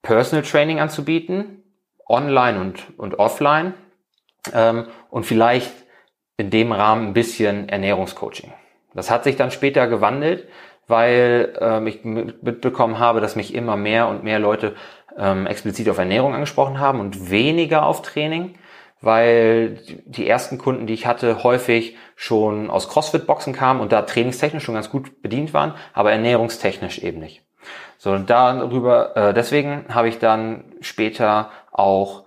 Personal 0.00 0.42
Training 0.42 0.80
anzubieten, 0.80 1.62
online 2.08 2.58
und, 2.60 2.98
und 2.98 3.18
offline 3.18 3.74
ähm, 4.54 4.86
und 5.10 5.26
vielleicht 5.26 5.70
in 6.38 6.48
dem 6.48 6.72
Rahmen 6.72 7.08
ein 7.08 7.12
bisschen 7.12 7.68
Ernährungscoaching. 7.68 8.50
Das 8.94 9.10
hat 9.10 9.24
sich 9.24 9.36
dann 9.36 9.50
später 9.50 9.86
gewandelt, 9.86 10.48
weil 10.86 11.52
ähm, 11.60 11.86
ich 11.86 12.04
mitbekommen 12.04 12.98
habe, 12.98 13.20
dass 13.20 13.36
mich 13.36 13.54
immer 13.54 13.76
mehr 13.76 14.08
und 14.08 14.24
mehr 14.24 14.38
Leute 14.38 14.74
ähm, 15.18 15.46
explizit 15.46 15.90
auf 15.90 15.98
Ernährung 15.98 16.32
angesprochen 16.32 16.80
haben 16.80 17.00
und 17.00 17.30
weniger 17.30 17.84
auf 17.84 18.00
Training, 18.00 18.54
weil 19.00 19.78
die 20.06 20.28
ersten 20.28 20.58
Kunden, 20.58 20.86
die 20.86 20.94
ich 20.94 21.06
hatte, 21.06 21.44
häufig 21.44 21.96
schon 22.16 22.70
aus 22.70 22.88
CrossFit-Boxen 22.88 23.52
kamen 23.52 23.80
und 23.80 23.92
da 23.92 24.02
trainingstechnisch 24.02 24.64
schon 24.64 24.74
ganz 24.74 24.90
gut 24.90 25.22
bedient 25.22 25.54
waren, 25.54 25.74
aber 25.92 26.12
ernährungstechnisch 26.12 26.98
eben 26.98 27.20
nicht. 27.20 27.44
So, 27.96 28.12
und 28.12 28.30
darüber, 28.30 29.16
äh, 29.16 29.34
deswegen 29.34 29.86
habe 29.88 30.08
ich 30.08 30.18
dann 30.18 30.72
später 30.80 31.50
auch 31.72 32.24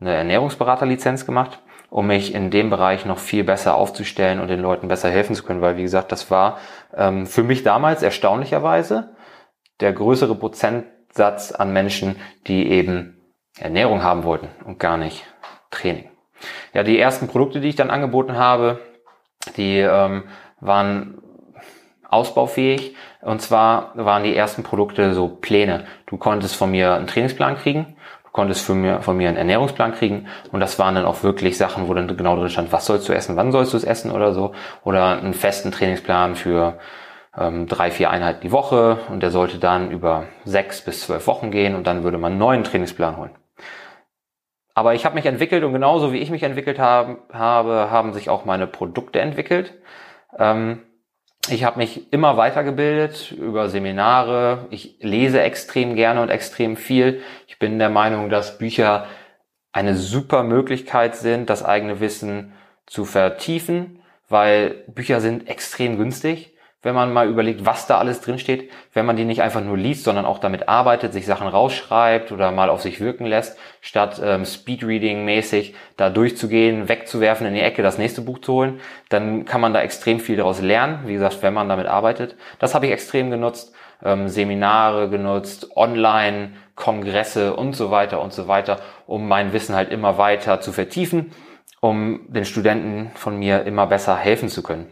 eine 0.00 0.14
Ernährungsberaterlizenz 0.14 1.26
gemacht, 1.26 1.60
um 1.90 2.06
mich 2.06 2.34
in 2.34 2.50
dem 2.50 2.70
Bereich 2.70 3.04
noch 3.04 3.18
viel 3.18 3.44
besser 3.44 3.74
aufzustellen 3.74 4.40
und 4.40 4.48
den 4.48 4.60
Leuten 4.60 4.88
besser 4.88 5.10
helfen 5.10 5.34
zu 5.34 5.42
können, 5.42 5.60
weil 5.60 5.76
wie 5.76 5.82
gesagt, 5.82 6.12
das 6.12 6.30
war 6.30 6.58
ähm, 6.96 7.26
für 7.26 7.42
mich 7.42 7.62
damals 7.62 8.02
erstaunlicherweise 8.02 9.16
der 9.80 9.92
größere 9.92 10.34
Prozentsatz 10.34 11.52
an 11.52 11.72
Menschen, 11.72 12.16
die 12.46 12.70
eben 12.70 13.20
Ernährung 13.58 14.02
haben 14.02 14.24
wollten 14.24 14.48
und 14.64 14.78
gar 14.78 14.96
nicht 14.96 15.24
Training. 15.70 16.08
Ja, 16.72 16.82
die 16.82 16.98
ersten 16.98 17.28
Produkte, 17.28 17.60
die 17.60 17.68
ich 17.68 17.76
dann 17.76 17.90
angeboten 17.90 18.36
habe, 18.36 18.80
die 19.56 19.78
ähm, 19.78 20.24
waren 20.60 21.20
ausbaufähig. 22.08 22.94
Und 23.22 23.40
zwar 23.40 23.92
waren 23.94 24.24
die 24.24 24.34
ersten 24.34 24.62
Produkte 24.62 25.14
so 25.14 25.28
Pläne. 25.28 25.84
Du 26.06 26.16
konntest 26.16 26.56
von 26.56 26.70
mir 26.70 26.94
einen 26.94 27.06
Trainingsplan 27.06 27.56
kriegen, 27.56 27.96
du 28.24 28.30
konntest 28.32 28.64
von 28.64 28.80
mir, 28.80 29.02
von 29.02 29.16
mir 29.16 29.28
einen 29.28 29.38
Ernährungsplan 29.38 29.92
kriegen 29.92 30.26
und 30.52 30.60
das 30.60 30.78
waren 30.78 30.94
dann 30.94 31.04
auch 31.04 31.22
wirklich 31.22 31.56
Sachen, 31.56 31.88
wo 31.88 31.94
dann 31.94 32.16
genau 32.16 32.36
drin 32.36 32.48
stand, 32.48 32.72
was 32.72 32.86
sollst 32.86 33.08
du 33.08 33.12
essen, 33.12 33.36
wann 33.36 33.52
sollst 33.52 33.72
du 33.72 33.76
es 33.76 33.84
essen 33.84 34.10
oder 34.10 34.32
so. 34.32 34.52
Oder 34.84 35.18
einen 35.18 35.34
festen 35.34 35.70
Trainingsplan 35.70 36.34
für 36.34 36.78
ähm, 37.36 37.66
drei, 37.66 37.90
vier 37.90 38.10
Einheiten 38.10 38.40
die 38.42 38.52
Woche 38.52 38.98
und 39.08 39.22
der 39.22 39.30
sollte 39.30 39.58
dann 39.58 39.90
über 39.90 40.24
sechs 40.44 40.82
bis 40.82 41.02
zwölf 41.02 41.26
Wochen 41.26 41.50
gehen 41.50 41.74
und 41.74 41.86
dann 41.86 42.02
würde 42.02 42.18
man 42.18 42.32
einen 42.32 42.40
neuen 42.40 42.64
Trainingsplan 42.64 43.16
holen. 43.16 43.30
Aber 44.80 44.94
ich 44.94 45.04
habe 45.04 45.14
mich 45.14 45.26
entwickelt 45.26 45.62
und 45.62 45.74
genauso 45.74 46.10
wie 46.10 46.20
ich 46.20 46.30
mich 46.30 46.42
entwickelt 46.42 46.78
habe, 46.78 47.18
habe 47.30 47.90
haben 47.90 48.14
sich 48.14 48.30
auch 48.30 48.46
meine 48.46 48.66
Produkte 48.66 49.20
entwickelt. 49.20 49.74
Ähm, 50.38 50.80
ich 51.50 51.64
habe 51.64 51.76
mich 51.76 52.10
immer 52.14 52.38
weitergebildet 52.38 53.30
über 53.32 53.68
Seminare. 53.68 54.68
Ich 54.70 54.96
lese 55.00 55.42
extrem 55.42 55.96
gerne 55.96 56.22
und 56.22 56.30
extrem 56.30 56.78
viel. 56.78 57.20
Ich 57.46 57.58
bin 57.58 57.78
der 57.78 57.90
Meinung, 57.90 58.30
dass 58.30 58.56
Bücher 58.56 59.04
eine 59.70 59.96
super 59.96 60.44
Möglichkeit 60.44 61.14
sind, 61.14 61.50
das 61.50 61.62
eigene 61.62 62.00
Wissen 62.00 62.54
zu 62.86 63.04
vertiefen, 63.04 64.00
weil 64.30 64.84
Bücher 64.86 65.20
sind 65.20 65.46
extrem 65.46 65.98
günstig 65.98 66.49
wenn 66.82 66.94
man 66.94 67.12
mal 67.12 67.28
überlegt, 67.28 67.66
was 67.66 67.86
da 67.86 67.98
alles 67.98 68.22
drinsteht, 68.22 68.70
wenn 68.94 69.04
man 69.04 69.16
die 69.16 69.24
nicht 69.24 69.42
einfach 69.42 69.62
nur 69.62 69.76
liest, 69.76 70.04
sondern 70.04 70.24
auch 70.24 70.38
damit 70.38 70.68
arbeitet, 70.68 71.12
sich 71.12 71.26
Sachen 71.26 71.46
rausschreibt 71.46 72.32
oder 72.32 72.50
mal 72.52 72.70
auf 72.70 72.80
sich 72.80 73.00
wirken 73.00 73.26
lässt, 73.26 73.58
statt 73.82 74.20
ähm, 74.24 74.44
Speedreading-mäßig 74.44 75.74
da 75.96 76.08
durchzugehen, 76.08 76.88
wegzuwerfen, 76.88 77.46
in 77.46 77.54
die 77.54 77.60
Ecke 77.60 77.82
das 77.82 77.98
nächste 77.98 78.22
Buch 78.22 78.38
zu 78.38 78.54
holen, 78.54 78.80
dann 79.10 79.44
kann 79.44 79.60
man 79.60 79.74
da 79.74 79.82
extrem 79.82 80.20
viel 80.20 80.36
daraus 80.36 80.62
lernen, 80.62 81.00
wie 81.04 81.12
gesagt, 81.12 81.42
wenn 81.42 81.52
man 81.52 81.68
damit 81.68 81.86
arbeitet. 81.86 82.36
Das 82.58 82.74
habe 82.74 82.86
ich 82.86 82.92
extrem 82.92 83.30
genutzt, 83.30 83.74
ähm, 84.02 84.28
Seminare 84.28 85.10
genutzt, 85.10 85.76
online, 85.76 86.52
Kongresse 86.76 87.54
und 87.54 87.76
so 87.76 87.90
weiter 87.90 88.22
und 88.22 88.32
so 88.32 88.48
weiter, 88.48 88.78
um 89.06 89.28
mein 89.28 89.52
Wissen 89.52 89.74
halt 89.74 89.90
immer 89.92 90.16
weiter 90.16 90.62
zu 90.62 90.72
vertiefen, 90.72 91.32
um 91.80 92.20
den 92.28 92.46
Studenten 92.46 93.10
von 93.14 93.38
mir 93.38 93.64
immer 93.64 93.86
besser 93.86 94.16
helfen 94.16 94.48
zu 94.48 94.62
können. 94.62 94.90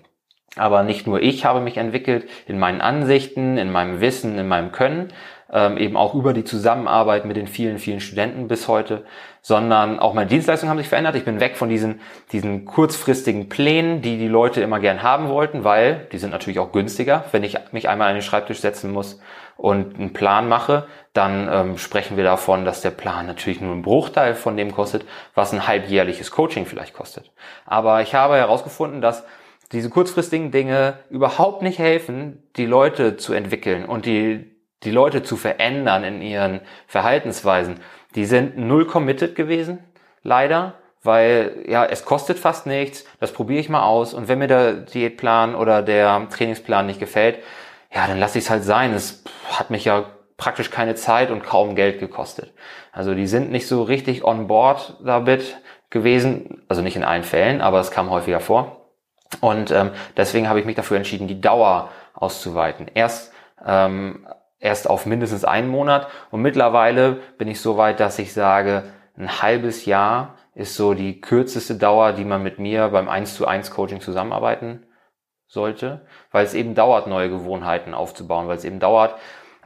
Aber 0.57 0.83
nicht 0.83 1.07
nur 1.07 1.23
ich 1.23 1.45
habe 1.45 1.61
mich 1.61 1.77
entwickelt 1.77 2.29
in 2.47 2.59
meinen 2.59 2.81
Ansichten, 2.81 3.59
in 3.59 3.71
meinem 3.71 4.01
Wissen, 4.01 4.39
in 4.39 4.49
meinem 4.49 4.73
Können, 4.73 5.13
ähm, 5.53 5.79
eben 5.79 5.97
auch 5.97 6.15
über 6.15 6.33
die 6.33 6.45
Zusammenarbeit 6.45 7.25
mit 7.25 7.37
den 7.37 7.47
vielen, 7.47 7.79
vielen 7.79 8.01
Studenten 8.01 8.49
bis 8.49 8.69
heute, 8.69 9.05
sondern 9.41 9.99
auch 9.99 10.13
meine 10.13 10.29
Dienstleistungen 10.29 10.71
haben 10.71 10.79
sich 10.79 10.89
verändert. 10.89 11.17
Ich 11.17 11.25
bin 11.25 11.41
weg 11.41 11.57
von 11.57 11.69
diesen, 11.69 12.01
diesen 12.33 12.65
kurzfristigen 12.67 13.49
Plänen, 13.49 14.03
die 14.03 14.19
die 14.19 14.29
Leute 14.29 14.61
immer 14.61 14.81
gern 14.81 15.03
haben 15.03 15.29
wollten, 15.29 15.65
weil 15.65 16.07
die 16.13 16.19
sind 16.19 16.31
natürlich 16.31 16.59
auch 16.59 16.73
günstiger. 16.73 17.25
Wenn 17.33 17.45
ich 17.45 17.57
mich 17.73 17.89
einmal 17.89 18.09
an 18.09 18.15
den 18.15 18.23
Schreibtisch 18.23 18.61
setzen 18.61 18.93
muss 18.93 19.21
und 19.57 19.99
einen 19.99 20.13
Plan 20.13 20.49
mache, 20.49 20.87
dann 21.15 21.49
ähm, 21.51 21.79
sprechen 21.79 22.17
wir 22.17 22.25
davon, 22.25 22.65
dass 22.65 22.83
der 22.83 22.91
Plan 22.91 23.27
natürlich 23.27 23.61
nur 23.61 23.73
einen 23.73 23.83
Bruchteil 23.83 24.35
von 24.35 24.57
dem 24.57 24.73
kostet, 24.73 25.05
was 25.35 25.53
ein 25.53 25.67
halbjährliches 25.67 26.31
Coaching 26.31 26.67
vielleicht 26.67 26.95
kostet. 26.95 27.31
Aber 27.65 28.03
ich 28.03 28.15
habe 28.15 28.37
herausgefunden, 28.37 29.01
dass 29.01 29.25
diese 29.73 29.91
kurzfristigen 29.91 30.51
Dinge 30.51 30.99
überhaupt 31.11 31.63
nicht 31.63 31.79
helfen, 31.79 32.43
die 32.57 32.67
Leute 32.67 33.17
zu 33.17 33.33
entwickeln 33.33 33.85
und 33.85 34.07
die, 34.07 34.51
die 34.83 34.91
Leute 34.91 35.23
zu 35.23 35.37
verändern 35.37 36.05
in 36.05 36.23
ihren 36.23 36.61
Verhaltensweisen. 36.87 37.81
Die 38.15 38.25
sind 38.25 38.57
null 38.57 38.87
committed 38.87 39.35
gewesen, 39.35 39.81
leider, 40.23 40.75
weil 41.03 41.65
ja, 41.69 41.85
es 41.85 42.05
kostet 42.05 42.39
fast 42.39 42.67
nichts, 42.67 43.05
das 43.21 43.33
probiere 43.33 43.61
ich 43.61 43.69
mal 43.69 43.83
aus 43.83 44.15
und 44.15 44.29
wenn 44.29 44.39
mir 44.39 44.49
der 44.49 44.73
Diätplan 44.73 45.55
oder 45.55 45.83
der 45.83 46.27
Trainingsplan 46.31 46.87
nicht 46.87 47.01
gefällt, 47.01 47.39
ja, 47.95 48.07
dann 48.07 48.19
lasse 48.19 48.39
ich 48.39 48.45
es 48.45 48.51
halt 48.51 48.65
sein. 48.65 48.93
Es 48.93 49.23
hat 49.51 49.71
mich 49.71 49.85
ja 49.85 50.05
praktisch 50.37 50.71
keine 50.71 50.95
Zeit 50.95 51.31
und 51.31 51.43
kaum 51.43 51.75
Geld 51.75 52.01
gekostet. 52.01 52.53
Also 52.93 53.15
die 53.15 53.27
sind 53.27 53.51
nicht 53.51 53.67
so 53.67 53.83
richtig 53.83 54.25
on 54.25 54.47
board 54.47 54.97
damit 55.05 55.59
gewesen, 55.91 56.63
also 56.69 56.83
nicht 56.83 56.97
in 56.97 57.05
allen 57.05 57.25
Fällen, 57.25 57.61
aber 57.61 57.81
es 57.81 57.91
kam 57.91 58.11
häufiger 58.11 58.41
vor. 58.41 58.78
Und 59.41 59.71
ähm, 59.71 59.91
deswegen 60.17 60.49
habe 60.49 60.61
ich 60.61 60.67
mich 60.67 60.77
dafür 60.77 60.97
entschieden, 60.97 61.29
die 61.29 61.41
Dauer 61.41 61.91
auszuweiten. 62.15 62.91
Erst 62.95 63.33
ähm, 63.65 64.27
erst 64.59 64.89
auf 64.89 65.07
mindestens 65.07 65.45
einen 65.45 65.69
Monat 65.69 66.09
und 66.31 66.43
mittlerweile 66.43 67.21
bin 67.39 67.49
ich 67.49 67.61
so 67.61 67.77
weit, 67.77 68.01
dass 68.01 68.19
ich 68.19 68.33
sage, 68.33 68.85
ein 69.17 69.43
halbes 69.43 69.85
Jahr 69.85 70.35
ist 70.55 70.75
so 70.75 70.95
die 70.95 71.21
kürzeste 71.21 71.77
Dauer, 71.77 72.13
die 72.13 72.25
man 72.25 72.43
mit 72.43 72.59
mir 72.59 72.89
beim 72.89 73.09
1 73.09 73.35
zu 73.35 73.47
1 73.47 73.71
Coaching 73.71 74.01
zusammenarbeiten 74.01 74.85
sollte, 75.47 76.07
weil 76.31 76.45
es 76.45 76.55
eben 76.55 76.75
dauert, 76.75 77.07
neue 77.07 77.31
Gewohnheiten 77.31 77.95
aufzubauen, 77.95 78.49
weil 78.49 78.57
es 78.57 78.65
eben 78.65 78.81
dauert, 78.81 79.15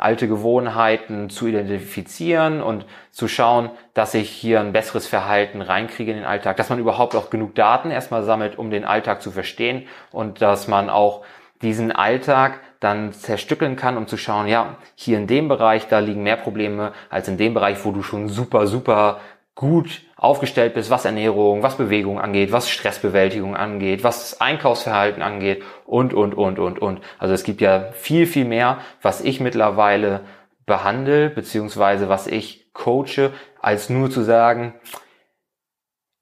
alte 0.03 0.29
Gewohnheiten 0.29 1.31
zu 1.31 1.47
identifizieren 1.47 2.63
und 2.63 2.85
zu 3.11 3.29
schauen, 3.29 3.71
dass 3.95 4.15
ich 4.15 4.31
hier 4.31 4.61
ein 4.61 4.73
besseres 4.73 5.07
Verhalten 5.07 5.63
reinkriege 5.63 6.11
in 6.11 6.19
den 6.19 6.27
Alltag, 6.27 6.57
dass 6.57 6.71
man 6.71 6.79
überhaupt 6.79 7.15
auch 7.15 7.31
genug 7.31 7.55
Daten 7.55 7.91
erstmal 7.91 8.25
sammelt, 8.25 8.59
um 8.59 8.71
den 8.71 8.85
Alltag 8.85 9.23
zu 9.23 9.31
verstehen 9.31 9.87
und 10.11 10.43
dass 10.43 10.69
man 10.69 10.91
auch 10.91 11.23
diesen 11.63 11.93
Alltag 11.93 12.61
dann 12.81 13.13
zerstückeln 13.13 13.77
kann, 13.77 13.97
um 13.97 14.09
zu 14.09 14.17
schauen, 14.17 14.49
ja, 14.49 14.77
hier 14.97 15.17
in 15.17 15.29
dem 15.29 15.47
Bereich, 15.47 15.87
da 15.87 16.01
liegen 16.01 16.25
mehr 16.25 16.37
Probleme 16.37 16.93
als 17.09 17.29
in 17.29 17.37
dem 17.37 17.55
Bereich, 17.55 17.85
wo 17.85 17.93
du 17.93 18.03
schon 18.03 18.29
super, 18.29 18.67
super 18.67 19.21
gut 19.55 20.03
aufgestellt 20.23 20.75
bist, 20.75 20.89
was 20.89 21.05
Ernährung, 21.05 21.65
was 21.65 21.77
Bewegung 21.77 22.21
angeht, 22.21 22.53
was 22.53 22.71
Stressbewältigung 22.71 23.57
angeht, 23.57 24.05
was 24.05 24.41
Einkaufsverhalten 24.41 25.21
angeht 25.21 25.65
und, 25.85 26.15
und, 26.15 26.35
und, 26.35 26.61
und, 26.61 26.79
und. 26.79 27.01
Also 27.19 27.35
es 27.35 27.43
gibt 27.43 27.61
ja 27.61 27.91
viel, 27.91 28.29
viel 28.29 28.45
mehr, 28.45 28.79
was 29.03 29.21
ich 29.21 29.41
mittlerweile 29.41 30.21
behandle, 30.65 31.29
beziehungsweise 31.29 32.09
was 32.09 32.29
ich 32.29 32.73
coache, 32.73 33.33
als 33.61 33.91
nur 33.91 34.13
zu 34.13 34.23
sagen, 34.23 34.75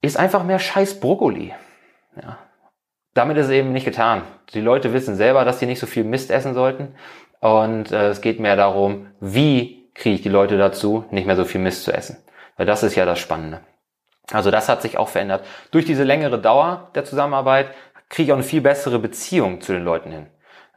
ist 0.01 0.17
einfach 0.17 0.45
mehr 0.45 0.59
scheiß 0.59 0.99
Brokkoli. 1.01 1.53
Ja. 2.17 2.39
Damit 3.13 3.37
ist 3.37 3.47
es 3.47 3.53
eben 3.53 3.75
nicht 3.75 3.85
getan. 3.85 4.23
Die 4.55 4.63
Leute 4.63 4.95
wissen 4.95 5.15
selber, 5.15 5.45
dass 5.45 5.59
sie 5.59 5.67
nicht 5.67 5.79
so 5.79 5.87
viel 5.87 6.05
Mist 6.05 6.31
essen 6.31 6.55
sollten. 6.55 6.95
Und 7.41 7.93
äh, 7.93 8.09
es 8.09 8.23
geht 8.23 8.41
mehr 8.41 8.57
darum, 8.57 9.09
wie 9.21 9.91
kriege 9.93 10.15
ich 10.15 10.23
die 10.23 10.31
Leute 10.31 10.57
dazu, 10.57 11.05
nicht 11.11 11.27
mehr 11.27 11.37
so 11.37 11.45
viel 11.45 11.61
Mist 11.61 11.85
zu 11.85 11.93
essen. 11.93 12.17
Weil 12.57 12.65
das 12.65 12.83
ist 12.83 12.95
ja 12.95 13.05
das 13.05 13.19
Spannende. 13.19 13.61
Also 14.33 14.51
das 14.51 14.69
hat 14.69 14.83
sich 14.83 14.99
auch 14.99 15.09
verändert. 15.09 15.45
Durch 15.71 15.85
diese 15.85 16.05
längere 16.05 16.39
Dauer 16.39 16.91
der 16.95 17.05
Zusammenarbeit 17.05 17.69
kriege 18.09 18.27
ich 18.27 18.33
auch 18.33 18.37
eine 18.37 18.45
viel 18.45 18.61
bessere 18.61 18.99
Beziehung 18.99 19.61
zu 19.61 19.73
den 19.73 19.85
Leuten 19.85 20.11
hin. 20.11 20.27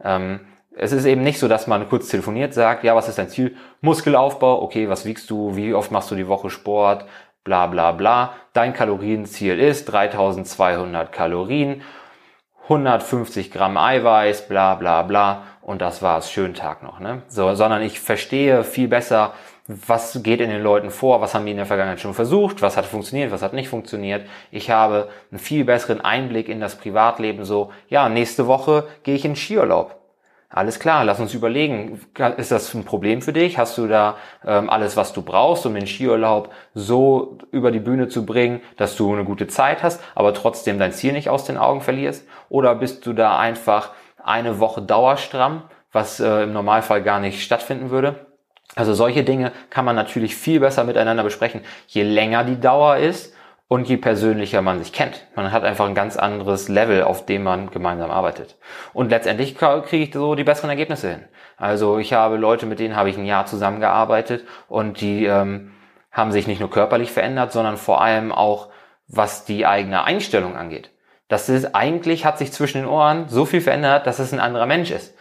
Ähm, 0.04 0.40
es 0.76 0.92
ist 0.92 1.06
eben 1.06 1.22
nicht 1.22 1.40
so, 1.40 1.48
dass 1.48 1.68
man 1.68 1.88
kurz 1.88 2.08
telefoniert, 2.08 2.54
sagt, 2.54 2.84
ja, 2.84 2.96
was 2.96 3.08
ist 3.08 3.18
dein 3.18 3.30
Ziel? 3.30 3.56
Muskelaufbau, 3.82 4.62
okay, 4.62 4.90
was 4.90 5.06
wiegst 5.06 5.30
du? 5.30 5.56
Wie 5.56 5.74
oft 5.74 5.92
machst 5.92 6.10
du 6.10 6.16
die 6.16 6.28
Woche 6.28 6.50
Sport? 6.50 7.06
Bla 7.44 7.68
bla 7.68 7.92
bla. 7.92 8.34
Dein 8.54 8.74
Kalorienziel 8.74 9.60
ist 9.60 9.86
3200 9.86 11.12
Kalorien, 11.12 11.82
150 12.64 13.52
Gramm 13.52 13.78
Eiweiß, 13.78 14.48
bla 14.48 14.76
bla 14.76 15.04
bla. 15.04 15.44
Und 15.62 15.82
das 15.82 16.02
war's. 16.02 16.32
Schönen 16.32 16.54
Tag 16.54 16.84
noch. 16.84 17.00
Ne? 17.00 17.24
So, 17.28 17.54
sondern 17.56 17.82
ich 17.82 18.00
verstehe 18.00 18.64
viel 18.64 18.88
besser, 18.88 19.34
was 19.68 20.22
geht 20.24 20.42
in 20.42 20.50
den 20.50 20.62
Leuten 20.62 20.92
vor, 20.92 21.22
was 21.22 21.34
haben 21.34 21.46
die 21.46 21.52
in 21.52 21.58
der 21.58 21.66
Vergangenheit 21.66 22.02
schon 22.02 22.14
versucht, 22.14 22.62
was 22.62 22.76
hat 22.76 22.86
funktioniert, 22.86 23.32
was 23.32 23.42
hat 23.42 23.54
nicht 23.54 23.70
funktioniert. 23.70 24.28
Ich 24.52 24.70
habe 24.70 25.10
einen 25.32 25.40
viel 25.40 25.64
besseren 25.64 26.02
Einblick 26.02 26.50
in 26.50 26.60
das 26.60 26.76
Privatleben, 26.76 27.46
so, 27.46 27.72
ja, 27.88 28.10
nächste 28.10 28.48
Woche 28.48 28.88
gehe 29.04 29.16
ich 29.16 29.24
in 29.24 29.36
Skiurlaub. 29.36 30.00
Alles 30.50 30.80
klar, 30.80 31.04
lass 31.04 31.20
uns 31.20 31.34
überlegen, 31.34 32.00
ist 32.38 32.52
das 32.52 32.76
ein 32.76 32.84
Problem 32.84 33.24
für 33.24 33.34
dich? 33.34 33.58
Hast 33.58 33.76
du 33.80 33.88
da 33.88 34.18
ähm, 34.46 34.70
alles, 34.70 34.96
was 34.96 35.12
du 35.12 35.24
brauchst, 35.24 35.66
um 35.66 35.74
den 35.74 35.88
Skiurlaub 35.88 36.52
so 36.76 37.40
über 37.52 37.72
die 37.72 37.80
Bühne 37.80 38.08
zu 38.08 38.24
bringen, 38.24 38.62
dass 38.78 38.96
du 38.96 39.12
eine 39.12 39.24
gute 39.24 39.48
Zeit 39.48 39.82
hast, 39.82 40.00
aber 40.14 40.32
trotzdem 40.36 40.78
dein 40.78 40.92
Ziel 40.92 41.14
nicht 41.14 41.30
aus 41.30 41.46
den 41.46 41.58
Augen 41.58 41.82
verlierst? 41.82 42.28
Oder 42.50 42.76
bist 42.76 43.04
du 43.08 43.14
da 43.14 43.40
einfach 43.40 43.94
eine 44.24 44.60
Woche 44.60 44.84
dauerstramm, 44.84 45.64
was 45.92 46.20
äh, 46.20 46.44
im 46.44 46.54
Normalfall 46.54 47.02
gar 47.02 47.20
nicht 47.20 47.42
stattfinden 47.42 47.90
würde? 47.90 48.33
Also 48.76 48.94
solche 48.94 49.24
Dinge 49.24 49.52
kann 49.70 49.86
man 49.86 49.96
natürlich 49.96 50.36
viel 50.36 50.60
besser 50.60 50.84
miteinander 50.84 51.24
besprechen, 51.24 51.62
je 51.88 52.04
länger 52.04 52.44
die 52.44 52.60
Dauer 52.60 52.98
ist 52.98 53.34
und 53.68 53.88
je 53.88 53.98
persönlicher 53.98 54.62
man 54.62 54.80
sich 54.80 54.94
kennt. 54.94 55.28
Man 55.36 55.52
hat 55.52 55.64
einfach 55.64 55.86
ein 55.88 55.96
ganz 55.96 56.18
anderes 56.18 56.70
Level, 56.70 57.04
auf 57.04 57.26
dem 57.26 57.44
man 57.44 57.70
gemeinsam 57.70 58.12
arbeitet. 58.12 58.58
Und 58.94 59.10
letztendlich 59.10 59.58
kriege 59.58 60.04
ich 60.04 60.14
so 60.14 60.36
die 60.36 60.44
besseren 60.44 60.70
Ergebnisse 60.70 61.10
hin. 61.10 61.24
Also 61.58 61.98
ich 62.00 62.14
habe 62.14 62.38
Leute, 62.38 62.66
mit 62.66 62.80
denen 62.80 62.96
habe 62.96 63.10
ich 63.10 63.18
ein 63.18 63.26
Jahr 63.26 63.46
zusammengearbeitet 63.46 64.44
und 64.68 65.02
die 65.02 65.26
ähm, 65.26 65.72
haben 66.12 66.32
sich 66.32 66.48
nicht 66.48 66.60
nur 66.60 66.70
körperlich 66.70 67.12
verändert, 67.12 67.52
sondern 67.52 67.78
vor 67.78 68.02
allem 68.02 68.32
auch, 68.32 68.70
was 69.08 69.46
die 69.46 69.66
eigene 69.66 70.04
Einstellung 70.04 70.56
angeht. 70.56 70.92
Das 71.28 71.50
ist 71.50 71.74
eigentlich 71.74 72.26
hat 72.26 72.38
sich 72.38 72.52
zwischen 72.52 72.80
den 72.80 72.88
Ohren 72.88 73.28
so 73.28 73.46
viel 73.46 73.62
verändert, 73.62 74.08
dass 74.08 74.20
es 74.20 74.34
ein 74.34 74.40
anderer 74.40 74.66
Mensch 74.66 74.92
ist. 74.92 75.16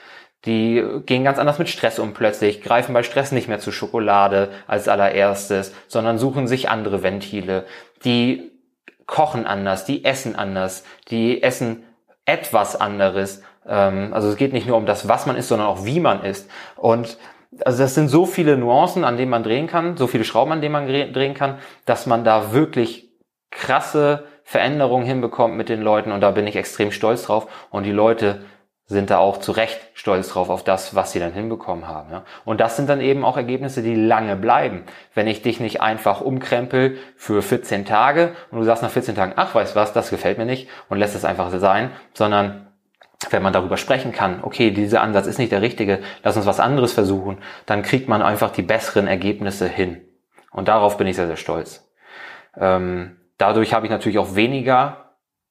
Die 0.44 0.84
gehen 1.06 1.22
ganz 1.22 1.38
anders 1.38 1.58
mit 1.58 1.68
Stress 1.68 1.98
um 1.98 2.14
plötzlich, 2.14 2.62
greifen 2.62 2.92
bei 2.94 3.02
Stress 3.02 3.30
nicht 3.30 3.48
mehr 3.48 3.60
zu 3.60 3.70
Schokolade 3.70 4.50
als 4.66 4.88
allererstes, 4.88 5.72
sondern 5.86 6.18
suchen 6.18 6.48
sich 6.48 6.68
andere 6.68 7.02
Ventile. 7.02 7.64
Die 8.04 8.50
kochen 9.06 9.46
anders, 9.46 9.84
die 9.84 10.04
essen 10.04 10.34
anders, 10.34 10.84
die 11.10 11.42
essen 11.42 11.84
etwas 12.24 12.80
anderes. 12.80 13.42
Ähm, 13.66 14.12
also 14.12 14.28
es 14.28 14.36
geht 14.36 14.52
nicht 14.52 14.66
nur 14.66 14.76
um 14.76 14.86
das, 14.86 15.08
was 15.08 15.26
man 15.26 15.36
isst, 15.36 15.48
sondern 15.48 15.68
auch 15.68 15.84
wie 15.84 16.00
man 16.00 16.24
isst. 16.24 16.50
Und 16.76 17.18
also 17.64 17.82
das 17.82 17.94
sind 17.94 18.08
so 18.08 18.26
viele 18.26 18.56
Nuancen, 18.56 19.04
an 19.04 19.16
denen 19.16 19.30
man 19.30 19.42
drehen 19.42 19.66
kann, 19.66 19.96
so 19.96 20.06
viele 20.06 20.24
Schrauben, 20.24 20.52
an 20.52 20.60
denen 20.60 20.72
man 20.72 20.86
drehen 20.86 21.34
kann, 21.34 21.58
dass 21.84 22.06
man 22.06 22.24
da 22.24 22.52
wirklich 22.52 23.10
krasse 23.50 24.24
Veränderungen 24.44 25.06
hinbekommt 25.06 25.56
mit 25.56 25.68
den 25.68 25.82
Leuten 25.82 26.10
und 26.10 26.20
da 26.20 26.30
bin 26.30 26.46
ich 26.46 26.56
extrem 26.56 26.90
stolz 26.90 27.24
drauf 27.24 27.46
und 27.70 27.84
die 27.84 27.92
Leute 27.92 28.44
sind 28.92 29.10
da 29.10 29.18
auch 29.18 29.38
zu 29.38 29.52
Recht 29.52 29.80
stolz 29.94 30.28
drauf 30.28 30.50
auf 30.50 30.62
das, 30.62 30.94
was 30.94 31.12
sie 31.12 31.18
dann 31.18 31.32
hinbekommen 31.32 31.88
haben. 31.88 32.22
Und 32.44 32.60
das 32.60 32.76
sind 32.76 32.88
dann 32.88 33.00
eben 33.00 33.24
auch 33.24 33.36
Ergebnisse, 33.36 33.82
die 33.82 33.94
lange 33.94 34.36
bleiben. 34.36 34.84
Wenn 35.14 35.26
ich 35.26 35.42
dich 35.42 35.60
nicht 35.60 35.80
einfach 35.80 36.20
umkrempel 36.20 36.98
für 37.16 37.42
14 37.42 37.84
Tage 37.84 38.32
und 38.50 38.58
du 38.58 38.64
sagst 38.64 38.82
nach 38.82 38.90
14 38.90 39.14
Tagen, 39.14 39.32
ach, 39.36 39.54
weißt 39.54 39.74
was, 39.74 39.92
das 39.92 40.10
gefällt 40.10 40.38
mir 40.38 40.44
nicht 40.44 40.68
und 40.88 40.98
lässt 40.98 41.16
es 41.16 41.24
einfach 41.24 41.50
sein, 41.50 41.90
sondern 42.12 42.68
wenn 43.30 43.42
man 43.42 43.52
darüber 43.52 43.76
sprechen 43.76 44.12
kann, 44.12 44.40
okay, 44.42 44.70
dieser 44.70 45.00
Ansatz 45.00 45.26
ist 45.26 45.38
nicht 45.38 45.52
der 45.52 45.62
richtige, 45.62 46.00
lass 46.22 46.36
uns 46.36 46.46
was 46.46 46.60
anderes 46.60 46.92
versuchen, 46.92 47.38
dann 47.66 47.82
kriegt 47.82 48.08
man 48.08 48.22
einfach 48.22 48.50
die 48.50 48.62
besseren 48.62 49.06
Ergebnisse 49.06 49.68
hin. 49.68 50.00
Und 50.50 50.68
darauf 50.68 50.98
bin 50.98 51.06
ich 51.06 51.16
sehr, 51.16 51.26
sehr 51.26 51.36
stolz. 51.36 51.88
Ähm, 52.56 53.16
dadurch 53.38 53.72
habe 53.72 53.86
ich 53.86 53.92
natürlich 53.92 54.18
auch 54.18 54.34
weniger 54.34 55.01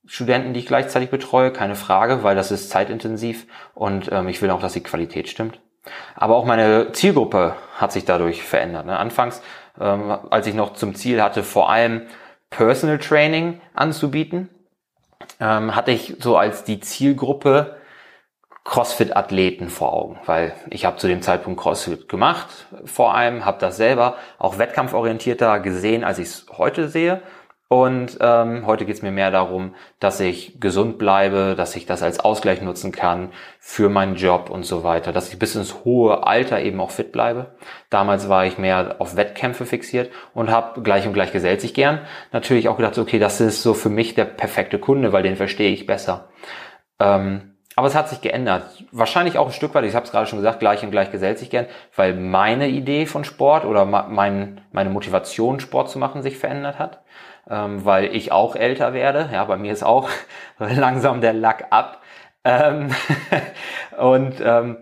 Studenten, 0.05 0.53
die 0.53 0.61
ich 0.61 0.65
gleichzeitig 0.65 1.09
betreue, 1.09 1.51
keine 1.51 1.75
Frage, 1.75 2.23
weil 2.23 2.35
das 2.35 2.51
ist 2.51 2.69
zeitintensiv 2.69 3.45
und 3.73 4.11
ähm, 4.11 4.27
ich 4.27 4.41
will 4.41 4.49
auch, 4.49 4.61
dass 4.61 4.73
die 4.73 4.83
Qualität 4.83 5.29
stimmt. 5.29 5.59
Aber 6.15 6.35
auch 6.35 6.45
meine 6.45 6.91
Zielgruppe 6.91 7.55
hat 7.75 7.91
sich 7.91 8.05
dadurch 8.05 8.43
verändert. 8.43 8.85
Ne? 8.85 8.97
Anfangs, 8.97 9.41
ähm, 9.79 10.17
als 10.29 10.47
ich 10.47 10.53
noch 10.53 10.73
zum 10.73 10.95
Ziel 10.95 11.21
hatte, 11.21 11.43
vor 11.43 11.69
allem 11.69 12.07
Personal 12.49 12.97
Training 12.99 13.61
anzubieten, 13.73 14.49
ähm, 15.39 15.75
hatte 15.75 15.91
ich 15.91 16.15
so 16.19 16.37
als 16.37 16.63
die 16.63 16.79
Zielgruppe 16.79 17.77
CrossFit-Athleten 18.63 19.69
vor 19.69 19.93
Augen, 19.93 20.19
weil 20.25 20.53
ich 20.69 20.85
habe 20.85 20.97
zu 20.97 21.07
dem 21.07 21.23
Zeitpunkt 21.23 21.59
CrossFit 21.59 22.07
gemacht, 22.07 22.67
vor 22.85 23.15
allem, 23.15 23.43
habe 23.43 23.57
das 23.59 23.75
selber 23.75 24.17
auch 24.37 24.59
wettkampforientierter 24.59 25.59
gesehen, 25.59 26.03
als 26.03 26.19
ich 26.19 26.27
es 26.27 26.45
heute 26.57 26.87
sehe 26.87 27.21
und 27.71 28.17
ähm, 28.19 28.67
heute 28.67 28.83
geht 28.83 28.97
es 28.97 29.01
mir 29.01 29.13
mehr 29.13 29.31
darum, 29.31 29.75
dass 30.01 30.19
ich 30.19 30.59
gesund 30.59 30.97
bleibe, 30.97 31.55
dass 31.55 31.73
ich 31.77 31.85
das 31.85 32.03
als 32.03 32.19
Ausgleich 32.19 32.61
nutzen 32.61 32.91
kann 32.91 33.29
für 33.59 33.87
meinen 33.87 34.15
Job 34.15 34.49
und 34.49 34.63
so 34.63 34.83
weiter, 34.83 35.13
dass 35.13 35.31
ich 35.31 35.39
bis 35.39 35.55
ins 35.55 35.85
hohe 35.85 36.27
Alter 36.27 36.61
eben 36.61 36.81
auch 36.81 36.91
fit 36.91 37.13
bleibe. 37.13 37.55
Damals 37.89 38.27
war 38.27 38.45
ich 38.45 38.57
mehr 38.57 38.97
auf 38.99 39.15
Wettkämpfe 39.15 39.65
fixiert 39.65 40.11
und 40.33 40.51
habe 40.51 40.81
gleich 40.81 41.07
und 41.07 41.13
gleich 41.13 41.31
gesellt 41.31 41.61
sich 41.61 41.73
gern. 41.73 42.01
Natürlich 42.33 42.67
auch 42.67 42.75
gedacht, 42.75 42.97
okay, 42.97 43.19
das 43.19 43.39
ist 43.39 43.63
so 43.63 43.73
für 43.73 43.87
mich 43.87 44.15
der 44.15 44.25
perfekte 44.25 44.77
Kunde, 44.77 45.13
weil 45.13 45.23
den 45.23 45.37
verstehe 45.37 45.71
ich 45.71 45.85
besser. 45.85 46.27
Ähm, 46.99 47.55
aber 47.77 47.87
es 47.87 47.95
hat 47.95 48.09
sich 48.09 48.19
geändert. 48.19 48.83
Wahrscheinlich 48.91 49.37
auch 49.37 49.47
ein 49.47 49.53
Stück 49.53 49.73
weit, 49.75 49.85
ich 49.85 49.95
habe 49.95 50.05
es 50.05 50.11
gerade 50.11 50.27
schon 50.27 50.39
gesagt, 50.39 50.59
gleich 50.59 50.83
und 50.83 50.91
gleich 50.91 51.09
gesellt 51.09 51.39
sich 51.39 51.49
gern, 51.49 51.67
weil 51.95 52.15
meine 52.15 52.67
Idee 52.67 53.05
von 53.05 53.23
Sport 53.23 53.63
oder 53.63 53.85
mein, 53.85 54.59
meine 54.73 54.89
Motivation, 54.89 55.61
Sport 55.61 55.89
zu 55.89 55.99
machen, 55.99 56.21
sich 56.21 56.37
verändert 56.37 56.79
hat 56.79 56.99
ähm, 57.49 57.83
weil 57.85 58.15
ich 58.15 58.31
auch 58.31 58.55
älter 58.55 58.93
werde. 58.93 59.29
Ja, 59.31 59.45
bei 59.45 59.57
mir 59.57 59.73
ist 59.73 59.83
auch 59.83 60.09
langsam 60.59 61.21
der 61.21 61.33
Lack 61.33 61.67
ab. 61.71 62.01
Ähm 62.43 62.93
und 63.97 64.41
ähm, 64.41 64.77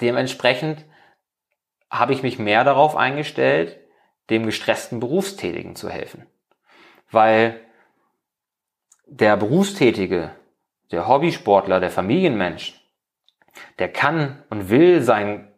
dementsprechend 0.00 0.84
habe 1.90 2.12
ich 2.12 2.22
mich 2.22 2.38
mehr 2.38 2.64
darauf 2.64 2.96
eingestellt, 2.96 3.78
dem 4.30 4.46
gestressten 4.46 5.00
Berufstätigen 5.00 5.76
zu 5.76 5.88
helfen. 5.88 6.26
Weil 7.10 7.60
der 9.06 9.36
Berufstätige, 9.36 10.32
der 10.90 11.06
Hobbysportler, 11.06 11.78
der 11.78 11.90
Familienmensch, 11.90 12.80
der 13.78 13.92
kann 13.92 14.42
und 14.50 14.70
will 14.70 15.02
sein 15.02 15.53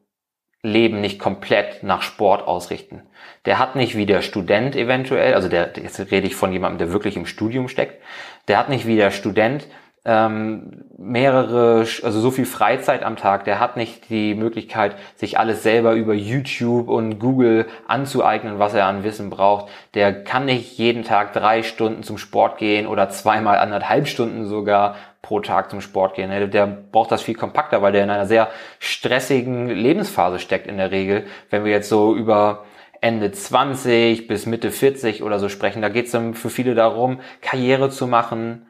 Leben 0.66 1.00
nicht 1.00 1.18
komplett 1.18 1.82
nach 1.82 2.02
Sport 2.02 2.46
ausrichten. 2.46 3.02
Der 3.44 3.58
hat 3.58 3.76
nicht 3.76 3.96
wie 3.96 4.06
der 4.06 4.22
Student 4.22 4.74
eventuell, 4.76 5.34
also 5.34 5.48
der, 5.48 5.70
jetzt 5.76 5.98
rede 6.10 6.26
ich 6.26 6.34
von 6.34 6.52
jemandem, 6.52 6.78
der 6.78 6.92
wirklich 6.92 7.16
im 7.16 7.26
Studium 7.26 7.68
steckt, 7.68 8.02
der 8.48 8.58
hat 8.58 8.68
nicht 8.68 8.86
wie 8.86 8.96
der 8.96 9.10
Student 9.10 9.66
ähm, 10.04 10.84
mehrere, 10.96 11.80
also 11.80 12.20
so 12.20 12.30
viel 12.30 12.46
Freizeit 12.46 13.02
am 13.02 13.16
Tag, 13.16 13.44
der 13.44 13.58
hat 13.58 13.76
nicht 13.76 14.08
die 14.08 14.34
Möglichkeit, 14.34 14.94
sich 15.16 15.38
alles 15.38 15.64
selber 15.64 15.94
über 15.94 16.14
YouTube 16.14 16.88
und 16.88 17.18
Google 17.18 17.66
anzueignen, 17.88 18.60
was 18.60 18.74
er 18.74 18.86
an 18.86 19.02
Wissen 19.02 19.30
braucht. 19.30 19.68
Der 19.94 20.22
kann 20.22 20.44
nicht 20.44 20.78
jeden 20.78 21.02
Tag 21.02 21.32
drei 21.32 21.64
Stunden 21.64 22.04
zum 22.04 22.18
Sport 22.18 22.58
gehen 22.58 22.86
oder 22.86 23.08
zweimal 23.08 23.58
anderthalb 23.58 24.06
Stunden 24.06 24.46
sogar 24.46 24.94
pro 25.26 25.40
Tag 25.40 25.70
zum 25.70 25.80
Sport 25.80 26.14
gehen. 26.14 26.50
Der 26.52 26.66
braucht 26.66 27.10
das 27.10 27.20
viel 27.20 27.34
kompakter, 27.34 27.82
weil 27.82 27.90
der 27.90 28.04
in 28.04 28.10
einer 28.10 28.26
sehr 28.26 28.48
stressigen 28.78 29.68
Lebensphase 29.68 30.38
steckt 30.38 30.68
in 30.68 30.76
der 30.76 30.92
Regel. 30.92 31.26
Wenn 31.50 31.64
wir 31.64 31.72
jetzt 31.72 31.88
so 31.88 32.14
über 32.14 32.64
Ende 33.00 33.32
20 33.32 34.28
bis 34.28 34.46
Mitte 34.46 34.70
40 34.70 35.24
oder 35.24 35.40
so 35.40 35.48
sprechen, 35.48 35.82
da 35.82 35.88
geht 35.88 36.06
es 36.06 36.38
für 36.38 36.48
viele 36.48 36.76
darum, 36.76 37.18
Karriere 37.40 37.90
zu 37.90 38.06
machen, 38.06 38.68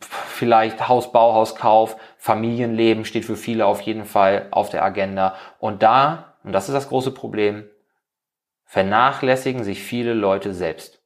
vielleicht 0.00 0.88
Hausbau, 0.88 1.34
Hauskauf, 1.34 1.96
Familienleben 2.18 3.04
steht 3.04 3.24
für 3.24 3.36
viele 3.36 3.66
auf 3.66 3.80
jeden 3.80 4.04
Fall 4.04 4.46
auf 4.52 4.70
der 4.70 4.84
Agenda. 4.84 5.34
Und 5.58 5.82
da, 5.82 6.36
und 6.44 6.52
das 6.52 6.68
ist 6.68 6.74
das 6.74 6.88
große 6.88 7.10
Problem, 7.10 7.64
vernachlässigen 8.64 9.64
sich 9.64 9.82
viele 9.82 10.14
Leute 10.14 10.54
selbst. 10.54 11.02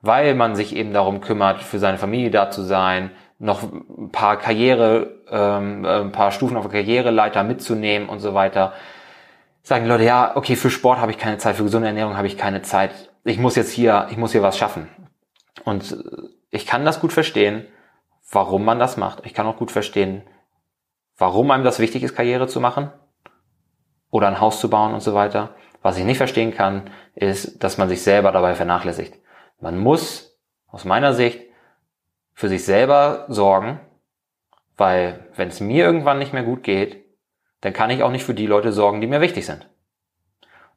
Weil 0.00 0.34
man 0.34 0.56
sich 0.56 0.74
eben 0.74 0.94
darum 0.94 1.20
kümmert, 1.20 1.60
für 1.62 1.78
seine 1.78 1.98
Familie 1.98 2.30
da 2.30 2.50
zu 2.50 2.62
sein, 2.62 3.10
noch 3.38 3.62
ein 3.62 4.10
paar 4.10 4.36
Karriere, 4.36 5.20
ähm, 5.30 5.84
äh, 5.84 6.00
ein 6.00 6.12
paar 6.12 6.32
Stufen 6.32 6.56
auf 6.56 6.68
der 6.68 6.82
Karriereleiter 6.82 7.44
mitzunehmen 7.44 8.08
und 8.08 8.20
so 8.20 8.34
weiter. 8.34 8.72
Sagen 9.62 9.84
die 9.84 9.90
Leute, 9.90 10.04
ja, 10.04 10.36
okay, 10.36 10.56
für 10.56 10.70
Sport 10.70 10.98
habe 10.98 11.12
ich 11.12 11.18
keine 11.18 11.38
Zeit, 11.38 11.56
für 11.56 11.62
gesunde 11.62 11.88
Ernährung 11.88 12.16
habe 12.16 12.26
ich 12.26 12.36
keine 12.36 12.62
Zeit. 12.62 13.10
Ich 13.24 13.38
muss 13.38 13.54
jetzt 13.56 13.70
hier, 13.70 14.08
ich 14.10 14.16
muss 14.16 14.32
hier 14.32 14.42
was 14.42 14.58
schaffen. 14.58 14.88
Und 15.64 15.92
äh, 15.92 16.28
ich 16.50 16.66
kann 16.66 16.84
das 16.84 17.00
gut 17.00 17.12
verstehen, 17.12 17.66
warum 18.30 18.64
man 18.64 18.78
das 18.78 18.96
macht. 18.96 19.24
Ich 19.24 19.34
kann 19.34 19.46
auch 19.46 19.56
gut 19.56 19.70
verstehen, 19.70 20.22
warum 21.16 21.50
einem 21.50 21.64
das 21.64 21.78
wichtig 21.78 22.02
ist, 22.02 22.16
Karriere 22.16 22.48
zu 22.48 22.60
machen 22.60 22.90
oder 24.10 24.28
ein 24.28 24.40
Haus 24.40 24.60
zu 24.60 24.68
bauen 24.70 24.94
und 24.94 25.00
so 25.00 25.14
weiter. 25.14 25.50
Was 25.82 25.96
ich 25.96 26.04
nicht 26.04 26.16
verstehen 26.18 26.52
kann, 26.52 26.90
ist, 27.14 27.62
dass 27.62 27.78
man 27.78 27.88
sich 27.88 28.02
selber 28.02 28.32
dabei 28.32 28.54
vernachlässigt. 28.54 29.14
Man 29.60 29.78
muss 29.78 30.38
aus 30.66 30.84
meiner 30.84 31.14
Sicht 31.14 31.47
für 32.38 32.48
sich 32.48 32.64
selber 32.64 33.24
sorgen, 33.26 33.80
weil 34.76 35.26
wenn 35.34 35.48
es 35.48 35.58
mir 35.58 35.84
irgendwann 35.84 36.20
nicht 36.20 36.32
mehr 36.32 36.44
gut 36.44 36.62
geht, 36.62 37.04
dann 37.62 37.72
kann 37.72 37.90
ich 37.90 38.04
auch 38.04 38.12
nicht 38.12 38.22
für 38.22 38.32
die 38.32 38.46
Leute 38.46 38.70
sorgen, 38.70 39.00
die 39.00 39.08
mir 39.08 39.20
wichtig 39.20 39.44
sind. 39.44 39.68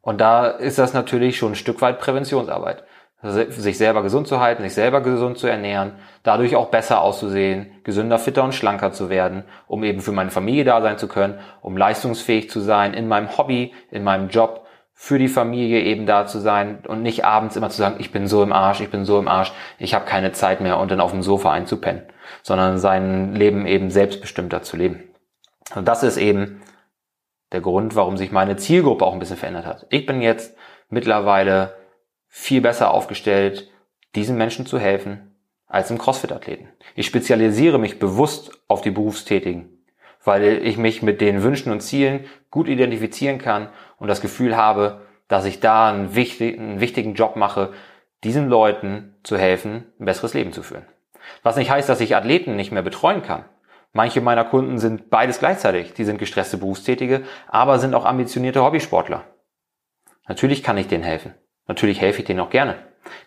Und 0.00 0.20
da 0.20 0.48
ist 0.48 0.80
das 0.80 0.92
natürlich 0.92 1.36
schon 1.36 1.52
ein 1.52 1.54
Stück 1.54 1.80
weit 1.80 2.00
Präventionsarbeit. 2.00 2.82
Sich 3.22 3.78
selber 3.78 4.02
gesund 4.02 4.26
zu 4.26 4.40
halten, 4.40 4.64
sich 4.64 4.74
selber 4.74 5.02
gesund 5.02 5.38
zu 5.38 5.46
ernähren, 5.46 5.92
dadurch 6.24 6.56
auch 6.56 6.70
besser 6.70 7.00
auszusehen, 7.00 7.70
gesünder, 7.84 8.18
fitter 8.18 8.42
und 8.42 8.56
schlanker 8.56 8.90
zu 8.90 9.08
werden, 9.08 9.44
um 9.68 9.84
eben 9.84 10.00
für 10.00 10.10
meine 10.10 10.32
Familie 10.32 10.64
da 10.64 10.82
sein 10.82 10.98
zu 10.98 11.06
können, 11.06 11.38
um 11.60 11.76
leistungsfähig 11.76 12.50
zu 12.50 12.58
sein 12.58 12.92
in 12.92 13.06
meinem 13.06 13.38
Hobby, 13.38 13.72
in 13.92 14.02
meinem 14.02 14.30
Job 14.30 14.66
für 14.94 15.18
die 15.18 15.28
Familie 15.28 15.82
eben 15.82 16.06
da 16.06 16.26
zu 16.26 16.38
sein 16.38 16.84
und 16.86 17.02
nicht 17.02 17.24
abends 17.24 17.56
immer 17.56 17.70
zu 17.70 17.78
sagen, 17.78 17.96
ich 17.98 18.12
bin 18.12 18.26
so 18.26 18.42
im 18.42 18.52
Arsch, 18.52 18.80
ich 18.80 18.90
bin 18.90 19.04
so 19.04 19.18
im 19.18 19.28
Arsch, 19.28 19.52
ich 19.78 19.94
habe 19.94 20.04
keine 20.04 20.32
Zeit 20.32 20.60
mehr 20.60 20.78
und 20.78 20.90
dann 20.90 21.00
auf 21.00 21.10
dem 21.10 21.22
Sofa 21.22 21.52
einzupennen, 21.52 22.04
sondern 22.42 22.78
sein 22.78 23.34
Leben 23.34 23.66
eben 23.66 23.90
selbstbestimmter 23.90 24.62
zu 24.62 24.76
leben. 24.76 25.02
Und 25.74 25.88
das 25.88 26.02
ist 26.02 26.18
eben 26.18 26.62
der 27.52 27.60
Grund, 27.60 27.96
warum 27.96 28.16
sich 28.16 28.32
meine 28.32 28.56
Zielgruppe 28.56 29.04
auch 29.04 29.12
ein 29.12 29.18
bisschen 29.18 29.36
verändert 29.36 29.66
hat. 29.66 29.86
Ich 29.90 30.06
bin 30.06 30.22
jetzt 30.22 30.56
mittlerweile 30.88 31.74
viel 32.28 32.60
besser 32.60 32.92
aufgestellt, 32.92 33.70
diesen 34.14 34.36
Menschen 34.36 34.66
zu 34.66 34.78
helfen, 34.78 35.36
als 35.66 35.90
im 35.90 35.98
CrossFit-Athleten. 35.98 36.68
Ich 36.94 37.06
spezialisiere 37.06 37.78
mich 37.78 37.98
bewusst 37.98 38.52
auf 38.68 38.82
die 38.82 38.90
Berufstätigen 38.90 39.82
weil 40.24 40.64
ich 40.64 40.76
mich 40.76 41.02
mit 41.02 41.20
den 41.20 41.42
Wünschen 41.42 41.72
und 41.72 41.80
Zielen 41.80 42.26
gut 42.50 42.68
identifizieren 42.68 43.38
kann 43.38 43.68
und 44.02 44.08
das 44.08 44.20
Gefühl 44.20 44.56
habe, 44.56 45.02
dass 45.28 45.44
ich 45.44 45.60
da 45.60 45.88
einen, 45.88 46.16
wichtig, 46.16 46.58
einen 46.58 46.80
wichtigen 46.80 47.14
Job 47.14 47.36
mache, 47.36 47.72
diesen 48.24 48.48
Leuten 48.48 49.14
zu 49.22 49.38
helfen, 49.38 49.86
ein 50.00 50.06
besseres 50.06 50.34
Leben 50.34 50.52
zu 50.52 50.64
führen. 50.64 50.84
Was 51.44 51.56
nicht 51.56 51.70
heißt, 51.70 51.88
dass 51.88 52.00
ich 52.00 52.16
Athleten 52.16 52.56
nicht 52.56 52.72
mehr 52.72 52.82
betreuen 52.82 53.22
kann. 53.22 53.44
Manche 53.92 54.20
meiner 54.20 54.44
Kunden 54.44 54.78
sind 54.78 55.08
beides 55.08 55.38
gleichzeitig. 55.38 55.94
Die 55.94 56.04
sind 56.04 56.18
gestresste 56.18 56.58
Berufstätige, 56.58 57.22
aber 57.46 57.78
sind 57.78 57.94
auch 57.94 58.04
ambitionierte 58.04 58.64
Hobbysportler. 58.64 59.22
Natürlich 60.26 60.64
kann 60.64 60.78
ich 60.78 60.88
denen 60.88 61.04
helfen. 61.04 61.34
Natürlich 61.68 62.00
helfe 62.00 62.22
ich 62.22 62.24
denen 62.24 62.40
auch 62.40 62.50
gerne. 62.50 62.74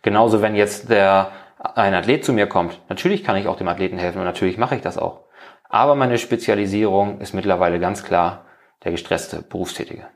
Genauso, 0.02 0.42
wenn 0.42 0.56
jetzt 0.56 0.90
der, 0.90 1.32
ein 1.58 1.94
Athlet 1.94 2.26
zu 2.26 2.34
mir 2.34 2.48
kommt. 2.48 2.82
Natürlich 2.90 3.24
kann 3.24 3.38
ich 3.38 3.48
auch 3.48 3.56
dem 3.56 3.70
Athleten 3.70 3.98
helfen 3.98 4.20
und 4.20 4.26
natürlich 4.26 4.58
mache 4.58 4.76
ich 4.76 4.82
das 4.82 4.98
auch. 4.98 5.22
Aber 5.70 5.96
meine 5.96 6.18
Spezialisierung 6.18 7.22
ist 7.22 7.34
mittlerweile 7.34 7.80
ganz 7.80 8.04
klar 8.04 8.46
der 8.84 8.92
gestresste 8.92 9.42
Berufstätige. 9.42 10.08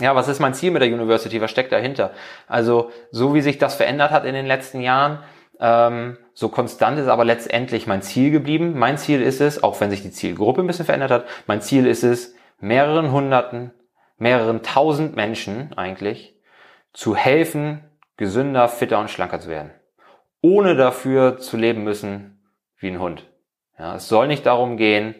Ja, 0.00 0.14
was 0.14 0.28
ist 0.28 0.38
mein 0.38 0.54
Ziel 0.54 0.70
mit 0.70 0.82
der 0.82 0.92
University? 0.92 1.40
Was 1.40 1.50
steckt 1.50 1.72
dahinter? 1.72 2.12
Also, 2.46 2.90
so 3.10 3.34
wie 3.34 3.40
sich 3.40 3.58
das 3.58 3.74
verändert 3.74 4.10
hat 4.10 4.24
in 4.24 4.34
den 4.34 4.46
letzten 4.46 4.80
Jahren, 4.80 5.18
ähm, 5.60 6.18
so 6.34 6.48
konstant 6.48 6.98
ist 6.98 7.08
aber 7.08 7.24
letztendlich 7.24 7.86
mein 7.86 8.02
Ziel 8.02 8.30
geblieben. 8.30 8.78
Mein 8.78 8.96
Ziel 8.96 9.20
ist 9.20 9.40
es, 9.40 9.62
auch 9.62 9.80
wenn 9.80 9.90
sich 9.90 10.02
die 10.02 10.12
Zielgruppe 10.12 10.60
ein 10.60 10.66
bisschen 10.66 10.84
verändert 10.84 11.10
hat, 11.10 11.26
mein 11.46 11.60
Ziel 11.60 11.86
ist 11.86 12.04
es, 12.04 12.34
mehreren 12.60 13.10
Hunderten, 13.10 13.72
mehreren 14.18 14.62
tausend 14.62 15.16
Menschen 15.16 15.72
eigentlich 15.76 16.36
zu 16.92 17.16
helfen, 17.16 17.84
gesünder, 18.16 18.68
fitter 18.68 19.00
und 19.00 19.10
schlanker 19.10 19.40
zu 19.40 19.48
werden. 19.48 19.72
Ohne 20.40 20.76
dafür 20.76 21.38
zu 21.38 21.56
leben 21.56 21.82
müssen 21.82 22.40
wie 22.76 22.88
ein 22.88 23.00
Hund. 23.00 23.24
Ja, 23.78 23.96
es 23.96 24.08
soll 24.08 24.28
nicht 24.28 24.46
darum 24.46 24.76
gehen, 24.76 25.16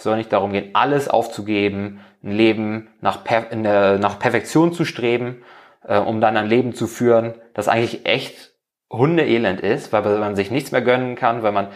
es 0.00 0.04
soll 0.04 0.16
nicht 0.16 0.32
darum 0.32 0.52
gehen, 0.52 0.70
alles 0.72 1.08
aufzugeben, 1.08 2.00
ein 2.24 2.32
Leben 2.32 2.88
nach, 3.02 3.22
per 3.22 3.54
nach 3.54 4.18
Perfektion 4.18 4.72
zu 4.72 4.86
streben, 4.86 5.42
äh, 5.86 5.98
um 5.98 6.22
dann 6.22 6.38
ein 6.38 6.46
Leben 6.46 6.74
zu 6.74 6.86
führen, 6.86 7.34
das 7.54 7.68
eigentlich 7.68 8.06
echt 8.06 8.54
Hundeelend 8.90 9.60
ist, 9.60 9.92
weil 9.92 10.02
man 10.18 10.34
sich 10.34 10.50
nichts 10.50 10.72
mehr 10.72 10.82
gönnen 10.82 11.14
kann, 11.14 11.44
weil 11.44 11.52
man 11.52 11.68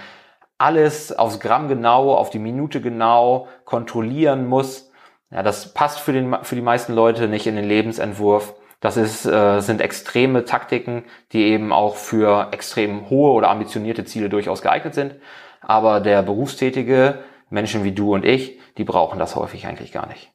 alles 0.58 1.16
aufs 1.16 1.38
Gramm 1.38 1.68
genau, 1.68 2.14
auf 2.14 2.30
die 2.30 2.38
Minute 2.38 2.80
genau 2.80 3.46
kontrollieren 3.64 4.46
muss. 4.46 4.90
Ja, 5.30 5.42
das 5.42 5.74
passt 5.74 6.00
für, 6.00 6.12
den, 6.12 6.34
für 6.42 6.56
die 6.56 6.62
meisten 6.62 6.92
Leute 6.94 7.28
nicht 7.28 7.46
in 7.46 7.56
den 7.56 7.66
Lebensentwurf. 7.66 8.54
Das 8.80 8.96
ist, 8.96 9.26
äh, 9.26 9.60
sind 9.60 9.80
extreme 9.80 10.44
Taktiken, 10.44 11.04
die 11.32 11.44
eben 11.44 11.72
auch 11.72 11.96
für 11.96 12.48
extrem 12.50 13.08
hohe 13.10 13.32
oder 13.32 13.50
ambitionierte 13.50 14.04
Ziele 14.04 14.28
durchaus 14.28 14.62
geeignet 14.62 14.94
sind. 14.94 15.14
Aber 15.60 16.00
der 16.00 16.22
Berufstätige, 16.22 17.18
Menschen 17.50 17.84
wie 17.84 17.92
du 17.92 18.14
und 18.14 18.24
ich, 18.24 18.58
die 18.76 18.84
brauchen 18.84 19.18
das 19.18 19.36
häufig 19.36 19.66
eigentlich 19.66 19.92
gar 19.92 20.06
nicht. 20.06 20.32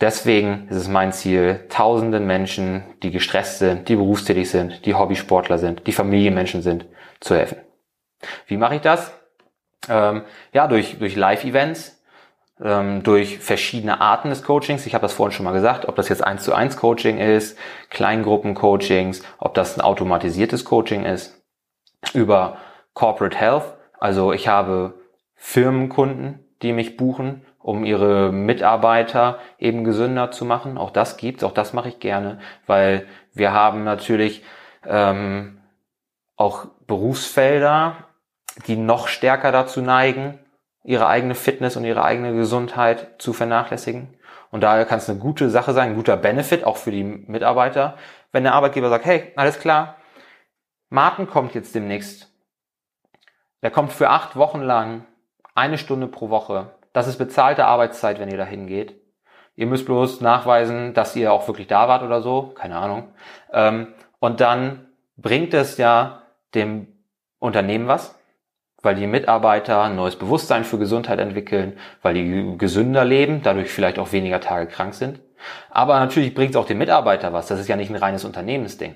Deswegen 0.00 0.68
ist 0.68 0.76
es 0.76 0.88
mein 0.88 1.12
Ziel, 1.12 1.66
tausenden 1.68 2.26
Menschen, 2.26 2.84
die 3.02 3.10
gestresst 3.10 3.58
sind, 3.58 3.88
die 3.88 3.96
berufstätig 3.96 4.50
sind, 4.50 4.86
die 4.86 4.94
Hobbysportler 4.94 5.58
sind, 5.58 5.86
die 5.86 5.92
Familienmenschen 5.92 6.62
sind, 6.62 6.86
zu 7.20 7.34
helfen. 7.34 7.58
Wie 8.46 8.56
mache 8.56 8.76
ich 8.76 8.80
das? 8.80 9.12
Ähm, 9.88 10.22
ja, 10.52 10.66
durch, 10.66 10.98
durch 10.98 11.16
Live-Events, 11.16 12.02
ähm, 12.62 13.02
durch 13.02 13.38
verschiedene 13.38 14.00
Arten 14.00 14.30
des 14.30 14.42
Coachings. 14.42 14.86
Ich 14.86 14.94
habe 14.94 15.02
das 15.02 15.12
vorhin 15.12 15.32
schon 15.32 15.44
mal 15.44 15.52
gesagt, 15.52 15.86
ob 15.86 15.96
das 15.96 16.08
jetzt 16.08 16.24
eins 16.24 16.42
zu 16.42 16.54
eins 16.54 16.76
Coaching 16.76 17.18
ist, 17.18 17.58
Kleingruppen-Coachings, 17.90 19.22
ob 19.38 19.54
das 19.54 19.76
ein 19.76 19.82
automatisiertes 19.82 20.64
Coaching 20.64 21.04
ist, 21.04 21.42
über 22.14 22.58
Corporate 22.94 23.36
Health. 23.36 23.74
Also 23.98 24.32
ich 24.32 24.48
habe 24.48 24.94
Firmenkunden, 25.34 26.45
die 26.62 26.72
mich 26.72 26.96
buchen, 26.96 27.44
um 27.58 27.84
ihre 27.84 28.32
Mitarbeiter 28.32 29.38
eben 29.58 29.84
gesünder 29.84 30.30
zu 30.30 30.44
machen. 30.44 30.78
Auch 30.78 30.90
das 30.90 31.16
gibt's, 31.16 31.44
auch 31.44 31.52
das 31.52 31.72
mache 31.72 31.88
ich 31.88 32.00
gerne, 32.00 32.38
weil 32.66 33.06
wir 33.34 33.52
haben 33.52 33.84
natürlich 33.84 34.44
ähm, 34.86 35.60
auch 36.36 36.66
Berufsfelder, 36.86 37.96
die 38.66 38.76
noch 38.76 39.08
stärker 39.08 39.52
dazu 39.52 39.82
neigen, 39.82 40.38
ihre 40.84 41.08
eigene 41.08 41.34
Fitness 41.34 41.76
und 41.76 41.84
ihre 41.84 42.04
eigene 42.04 42.32
Gesundheit 42.34 43.20
zu 43.20 43.32
vernachlässigen. 43.32 44.14
Und 44.50 44.62
daher 44.62 44.84
kann 44.84 44.98
es 44.98 45.10
eine 45.10 45.18
gute 45.18 45.50
Sache 45.50 45.72
sein, 45.72 45.90
ein 45.90 45.96
guter 45.96 46.16
Benefit 46.16 46.64
auch 46.64 46.76
für 46.76 46.92
die 46.92 47.02
Mitarbeiter, 47.02 47.98
wenn 48.32 48.44
der 48.44 48.54
Arbeitgeber 48.54 48.88
sagt, 48.88 49.04
hey, 49.04 49.32
alles 49.34 49.58
klar, 49.58 49.96
Martin 50.88 51.26
kommt 51.26 51.54
jetzt 51.54 51.74
demnächst. 51.74 52.32
Der 53.62 53.70
kommt 53.72 53.92
für 53.92 54.08
acht 54.08 54.36
Wochen 54.36 54.60
lang 54.60 55.04
eine 55.56 55.78
Stunde 55.78 56.06
pro 56.06 56.30
Woche. 56.30 56.70
Das 56.92 57.08
ist 57.08 57.18
bezahlte 57.18 57.64
Arbeitszeit, 57.66 58.20
wenn 58.20 58.30
ihr 58.30 58.38
da 58.38 58.44
hingeht. 58.44 58.94
Ihr 59.56 59.66
müsst 59.66 59.86
bloß 59.86 60.20
nachweisen, 60.20 60.94
dass 60.94 61.16
ihr 61.16 61.32
auch 61.32 61.48
wirklich 61.48 61.66
da 61.66 61.88
wart 61.88 62.02
oder 62.02 62.22
so. 62.22 62.52
Keine 62.54 62.76
Ahnung. 62.76 63.08
Ähm, 63.52 63.88
und 64.20 64.40
dann 64.40 64.86
bringt 65.16 65.54
es 65.54 65.78
ja 65.78 66.22
dem 66.54 66.88
Unternehmen 67.38 67.88
was, 67.88 68.18
weil 68.82 68.94
die 68.94 69.06
Mitarbeiter 69.06 69.82
ein 69.82 69.96
neues 69.96 70.16
Bewusstsein 70.16 70.64
für 70.64 70.78
Gesundheit 70.78 71.18
entwickeln, 71.18 71.78
weil 72.02 72.14
die 72.14 72.58
gesünder 72.58 73.04
leben, 73.04 73.42
dadurch 73.42 73.70
vielleicht 73.70 73.98
auch 73.98 74.12
weniger 74.12 74.40
Tage 74.40 74.66
krank 74.66 74.94
sind. 74.94 75.20
Aber 75.70 75.98
natürlich 75.98 76.34
bringt 76.34 76.50
es 76.50 76.56
auch 76.56 76.66
dem 76.66 76.78
Mitarbeiter 76.78 77.32
was. 77.32 77.46
Das 77.46 77.60
ist 77.60 77.68
ja 77.68 77.76
nicht 77.76 77.90
ein 77.90 77.96
reines 77.96 78.24
Unternehmensding. 78.24 78.94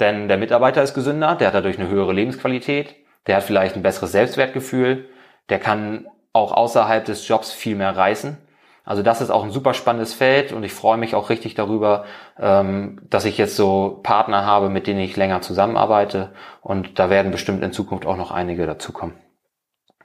Denn 0.00 0.28
der 0.28 0.38
Mitarbeiter 0.38 0.82
ist 0.82 0.94
gesünder, 0.94 1.36
der 1.36 1.48
hat 1.48 1.54
dadurch 1.54 1.78
eine 1.78 1.88
höhere 1.88 2.12
Lebensqualität, 2.12 2.96
der 3.26 3.36
hat 3.36 3.44
vielleicht 3.44 3.76
ein 3.76 3.82
besseres 3.82 4.12
Selbstwertgefühl, 4.12 5.08
der 5.48 5.58
kann 5.58 6.06
auch 6.32 6.52
außerhalb 6.52 7.04
des 7.04 7.26
Jobs 7.26 7.52
viel 7.52 7.76
mehr 7.76 7.96
reißen. 7.96 8.38
Also 8.84 9.02
das 9.02 9.22
ist 9.22 9.30
auch 9.30 9.44
ein 9.44 9.50
super 9.50 9.72
spannendes 9.72 10.12
Feld 10.12 10.52
und 10.52 10.62
ich 10.62 10.72
freue 10.72 10.98
mich 10.98 11.14
auch 11.14 11.30
richtig 11.30 11.54
darüber, 11.54 12.04
ähm, 12.38 13.00
dass 13.08 13.24
ich 13.24 13.38
jetzt 13.38 13.56
so 13.56 14.00
Partner 14.02 14.44
habe, 14.44 14.68
mit 14.68 14.86
denen 14.86 15.00
ich 15.00 15.16
länger 15.16 15.40
zusammenarbeite 15.40 16.32
und 16.60 16.98
da 16.98 17.08
werden 17.08 17.32
bestimmt 17.32 17.62
in 17.62 17.72
Zukunft 17.72 18.04
auch 18.04 18.16
noch 18.16 18.30
einige 18.30 18.66
dazukommen. 18.66 19.16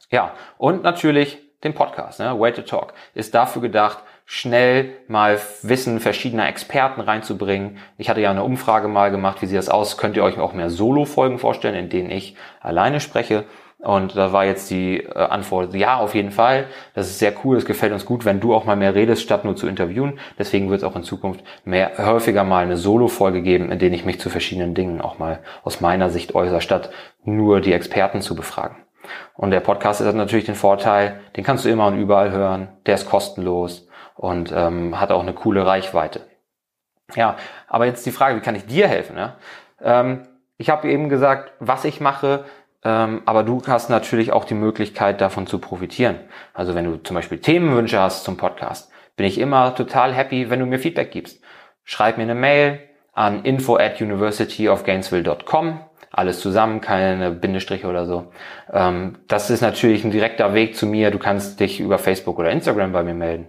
Ja, 0.09 0.31
und 0.57 0.81
natürlich 0.81 1.39
den 1.63 1.73
Podcast, 1.73 2.19
ne? 2.19 2.39
Way 2.39 2.53
to 2.53 2.61
Talk, 2.61 2.93
ist 3.13 3.35
dafür 3.35 3.61
gedacht, 3.61 3.99
schnell 4.25 4.93
mal 5.07 5.39
Wissen 5.61 5.99
verschiedener 5.99 6.47
Experten 6.47 7.01
reinzubringen. 7.01 7.79
Ich 7.97 8.09
hatte 8.09 8.21
ja 8.21 8.31
eine 8.31 8.43
Umfrage 8.43 8.87
mal 8.87 9.11
gemacht, 9.11 9.41
wie 9.41 9.45
sieht 9.45 9.57
das 9.57 9.69
aus? 9.69 9.97
Könnt 9.97 10.15
ihr 10.15 10.23
euch 10.23 10.39
auch 10.39 10.53
mehr 10.53 10.69
Solo-Folgen 10.69 11.37
vorstellen, 11.37 11.75
in 11.75 11.89
denen 11.89 12.11
ich 12.11 12.35
alleine 12.61 13.01
spreche? 13.01 13.45
Und 13.81 14.17
da 14.17 14.33
war 14.33 14.43
jetzt 14.43 14.69
die 14.69 14.97
äh, 14.97 15.13
Antwort, 15.13 15.73
ja, 15.73 15.97
auf 15.97 16.13
jeden 16.13 16.31
Fall. 16.31 16.67
Das 16.95 17.07
ist 17.07 17.19
sehr 17.19 17.33
cool, 17.43 17.55
es 17.55 17.65
gefällt 17.65 17.93
uns 17.93 18.05
gut, 18.05 18.25
wenn 18.25 18.41
du 18.41 18.53
auch 18.53 18.65
mal 18.65 18.75
mehr 18.75 18.93
redest, 18.93 19.21
statt 19.21 19.45
nur 19.45 19.55
zu 19.55 19.67
interviewen. 19.67 20.19
Deswegen 20.37 20.69
wird 20.69 20.81
es 20.81 20.83
auch 20.83 20.97
in 20.97 21.03
Zukunft 21.03 21.43
mehr, 21.63 21.91
häufiger 21.97 22.43
mal 22.43 22.63
eine 22.63 22.75
Solo-Folge 22.75 23.41
geben, 23.41 23.71
in 23.71 23.79
denen 23.79 23.95
ich 23.95 24.03
mich 24.03 24.19
zu 24.19 24.29
verschiedenen 24.29 24.73
Dingen 24.73 24.99
auch 24.99 25.17
mal 25.17 25.39
aus 25.63 25.79
meiner 25.79 26.09
Sicht 26.09 26.35
äußere, 26.35 26.59
statt 26.59 26.89
nur 27.23 27.61
die 27.61 27.71
Experten 27.71 28.21
zu 28.21 28.35
befragen. 28.35 28.75
Und 29.33 29.51
der 29.51 29.61
Podcast 29.61 30.01
hat 30.01 30.13
natürlich 30.13 30.45
den 30.45 30.55
Vorteil, 30.55 31.21
den 31.37 31.45
kannst 31.45 31.63
du 31.63 31.69
immer 31.69 31.87
und 31.87 31.97
überall 31.97 32.31
hören, 32.31 32.67
der 32.85 32.95
ist 32.95 33.09
kostenlos 33.09 33.87
und 34.15 34.51
ähm, 34.53 34.99
hat 34.99 35.11
auch 35.11 35.21
eine 35.21 35.33
coole 35.33 35.65
Reichweite. 35.65 36.27
Ja, 37.15 37.37
aber 37.67 37.85
jetzt 37.85 38.05
die 38.05 38.11
Frage, 38.11 38.35
wie 38.35 38.41
kann 38.41 38.55
ich 38.55 38.65
dir 38.65 38.89
helfen? 38.89 39.17
Ja? 39.17 39.37
Ähm, 39.81 40.27
ich 40.57 40.69
habe 40.69 40.89
eben 40.89 41.07
gesagt, 41.07 41.53
was 41.59 41.85
ich 41.85 42.01
mache, 42.01 42.43
aber 42.87 43.43
du 43.43 43.61
hast 43.67 43.89
natürlich 43.89 44.31
auch 44.31 44.45
die 44.45 44.53
Möglichkeit, 44.53 45.21
davon 45.21 45.47
zu 45.47 45.59
profitieren. 45.59 46.19
Also 46.53 46.75
wenn 46.75 46.85
du 46.85 46.97
zum 46.97 47.15
Beispiel 47.15 47.39
Themenwünsche 47.39 47.99
hast 47.99 48.23
zum 48.23 48.37
Podcast, 48.37 48.91
bin 49.17 49.25
ich 49.25 49.37
immer 49.37 49.75
total 49.75 50.13
happy, 50.13 50.49
wenn 50.49 50.59
du 50.59 50.65
mir 50.65 50.79
Feedback 50.79 51.11
gibst. 51.11 51.41
Schreib 51.83 52.17
mir 52.17 52.23
eine 52.23 52.35
Mail 52.35 52.79
an 53.13 53.43
info 53.43 53.75
at 53.75 53.99
universityofgainesville.com. 53.99 55.81
Alles 56.11 56.39
zusammen, 56.39 56.81
keine 56.81 57.31
Bindestriche 57.31 57.87
oder 57.87 58.05
so. 58.05 58.31
Ähm, 58.71 59.19
das 59.27 59.49
ist 59.49 59.61
natürlich 59.61 60.03
ein 60.03 60.11
direkter 60.11 60.53
Weg 60.53 60.75
zu 60.75 60.85
mir. 60.85 61.11
Du 61.11 61.19
kannst 61.19 61.59
dich 61.59 61.79
über 61.79 61.97
Facebook 61.97 62.39
oder 62.39 62.49
Instagram 62.49 62.93
bei 62.93 63.03
mir 63.03 63.13
melden. 63.13 63.47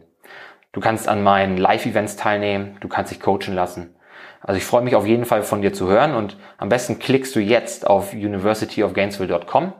Du 0.73 0.81
kannst 0.81 1.09
an 1.09 1.23
meinen 1.23 1.57
Live-Events 1.57 2.16
teilnehmen. 2.16 2.77
Du 2.81 2.88
kannst 2.88 3.12
dich 3.12 3.21
coachen 3.21 3.55
lassen. 3.55 3.95
Also 4.40 4.57
ich 4.57 4.64
freue 4.64 4.83
mich 4.83 4.96
auf 4.96 5.07
jeden 5.07 5.26
Fall 5.26 5.42
von 5.42 5.62
dir 5.62 5.72
zu 5.72 5.88
hören 5.88 6.14
und 6.14 6.37
am 6.57 6.68
besten 6.68 6.98
klickst 6.98 7.37
du 7.37 7.40
jetzt 7.40 7.87
auf 7.87 8.14
universityofgainesville.com 8.14 9.72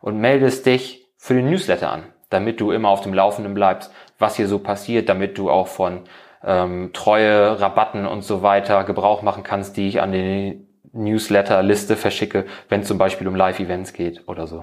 und 0.00 0.18
meldest 0.18 0.66
dich 0.66 1.06
für 1.18 1.34
den 1.34 1.50
Newsletter 1.50 1.90
an, 1.90 2.04
damit 2.30 2.60
du 2.60 2.70
immer 2.70 2.90
auf 2.90 3.00
dem 3.00 3.14
Laufenden 3.14 3.54
bleibst, 3.54 3.92
was 4.18 4.36
hier 4.36 4.46
so 4.46 4.58
passiert, 4.58 5.08
damit 5.08 5.36
du 5.36 5.50
auch 5.50 5.66
von 5.66 6.02
ähm, 6.44 6.90
Treue, 6.92 7.60
Rabatten 7.60 8.06
und 8.06 8.22
so 8.22 8.42
weiter 8.42 8.84
Gebrauch 8.84 9.22
machen 9.22 9.42
kannst, 9.42 9.76
die 9.76 9.88
ich 9.88 10.00
an 10.00 10.12
die 10.12 10.64
Newsletter-Liste 10.92 11.96
verschicke, 11.96 12.46
wenn 12.68 12.82
es 12.82 12.88
zum 12.88 12.98
Beispiel 12.98 13.26
um 13.26 13.34
Live-Events 13.34 13.92
geht 13.92 14.28
oder 14.28 14.46
so. 14.46 14.62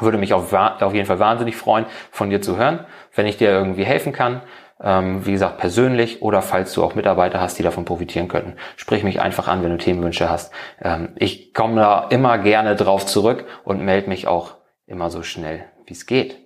Würde 0.00 0.18
mich 0.18 0.34
auf, 0.34 0.52
auf 0.52 0.92
jeden 0.92 1.06
Fall 1.06 1.20
wahnsinnig 1.20 1.56
freuen, 1.56 1.86
von 2.10 2.28
dir 2.28 2.42
zu 2.42 2.56
hören, 2.56 2.84
wenn 3.14 3.26
ich 3.26 3.36
dir 3.36 3.50
irgendwie 3.50 3.84
helfen 3.84 4.12
kann 4.12 4.42
ähm, 4.82 5.24
wie 5.26 5.32
gesagt, 5.32 5.58
persönlich 5.58 6.22
oder 6.22 6.42
falls 6.42 6.72
du 6.72 6.82
auch 6.82 6.94
Mitarbeiter 6.94 7.40
hast, 7.40 7.58
die 7.58 7.62
davon 7.62 7.84
profitieren 7.84 8.28
könnten. 8.28 8.54
Sprich 8.76 9.04
mich 9.04 9.20
einfach 9.20 9.48
an, 9.48 9.62
wenn 9.62 9.70
du 9.70 9.78
Themenwünsche 9.78 10.28
hast. 10.28 10.52
Ähm, 10.80 11.10
ich 11.16 11.54
komme 11.54 11.80
da 11.80 12.06
immer 12.10 12.38
gerne 12.38 12.76
drauf 12.76 13.06
zurück 13.06 13.46
und 13.64 13.84
melde 13.84 14.08
mich 14.08 14.26
auch 14.26 14.56
immer 14.86 15.10
so 15.10 15.22
schnell, 15.22 15.64
wie 15.86 15.94
es 15.94 16.06
geht. 16.06 16.38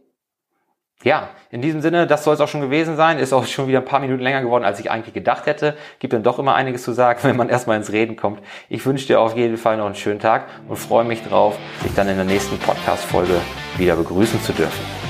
Ja, 1.05 1.31
in 1.51 1.63
diesem 1.63 1.81
Sinne, 1.81 2.09
das 2.09 2.25
soll 2.25 2.35
es 2.35 2.41
auch 2.41 2.49
schon 2.49 2.61
gewesen 2.61 2.97
sein. 2.97 3.19
Ist 3.19 3.33
auch 3.33 3.47
schon 3.47 3.69
wieder 3.69 3.79
ein 3.79 3.85
paar 3.85 4.01
Minuten 4.01 4.21
länger 4.21 4.43
geworden, 4.43 4.65
als 4.65 4.81
ich 4.81 4.91
eigentlich 4.91 5.15
gedacht 5.15 5.47
hätte. 5.47 5.77
Gibt 6.01 6.13
dann 6.13 6.25
doch 6.25 6.41
immer 6.41 6.57
einiges 6.57 6.83
zu 6.83 6.93
sagen, 6.93 7.21
wenn 7.23 7.37
man 7.37 7.49
erstmal 7.49 7.77
ins 7.77 7.93
Reden 7.93 8.17
kommt. 8.17 8.41
Ich 8.69 8.85
wünsche 8.85 9.07
dir 9.07 9.21
auf 9.21 9.37
jeden 9.37 9.57
Fall 9.57 9.77
noch 9.77 9.87
einen 9.87 9.95
schönen 9.95 10.21
Tag 10.21 10.47
und 10.69 10.77
freue 10.77 11.05
mich 11.05 11.23
drauf, 11.23 11.57
dich 11.85 11.95
dann 11.95 12.09
in 12.09 12.17
der 12.17 12.25
nächsten 12.25 12.59
Podcast-Folge 12.59 13.41
wieder 13.77 13.95
begrüßen 13.95 14.43
zu 14.43 14.53
dürfen. 14.53 15.08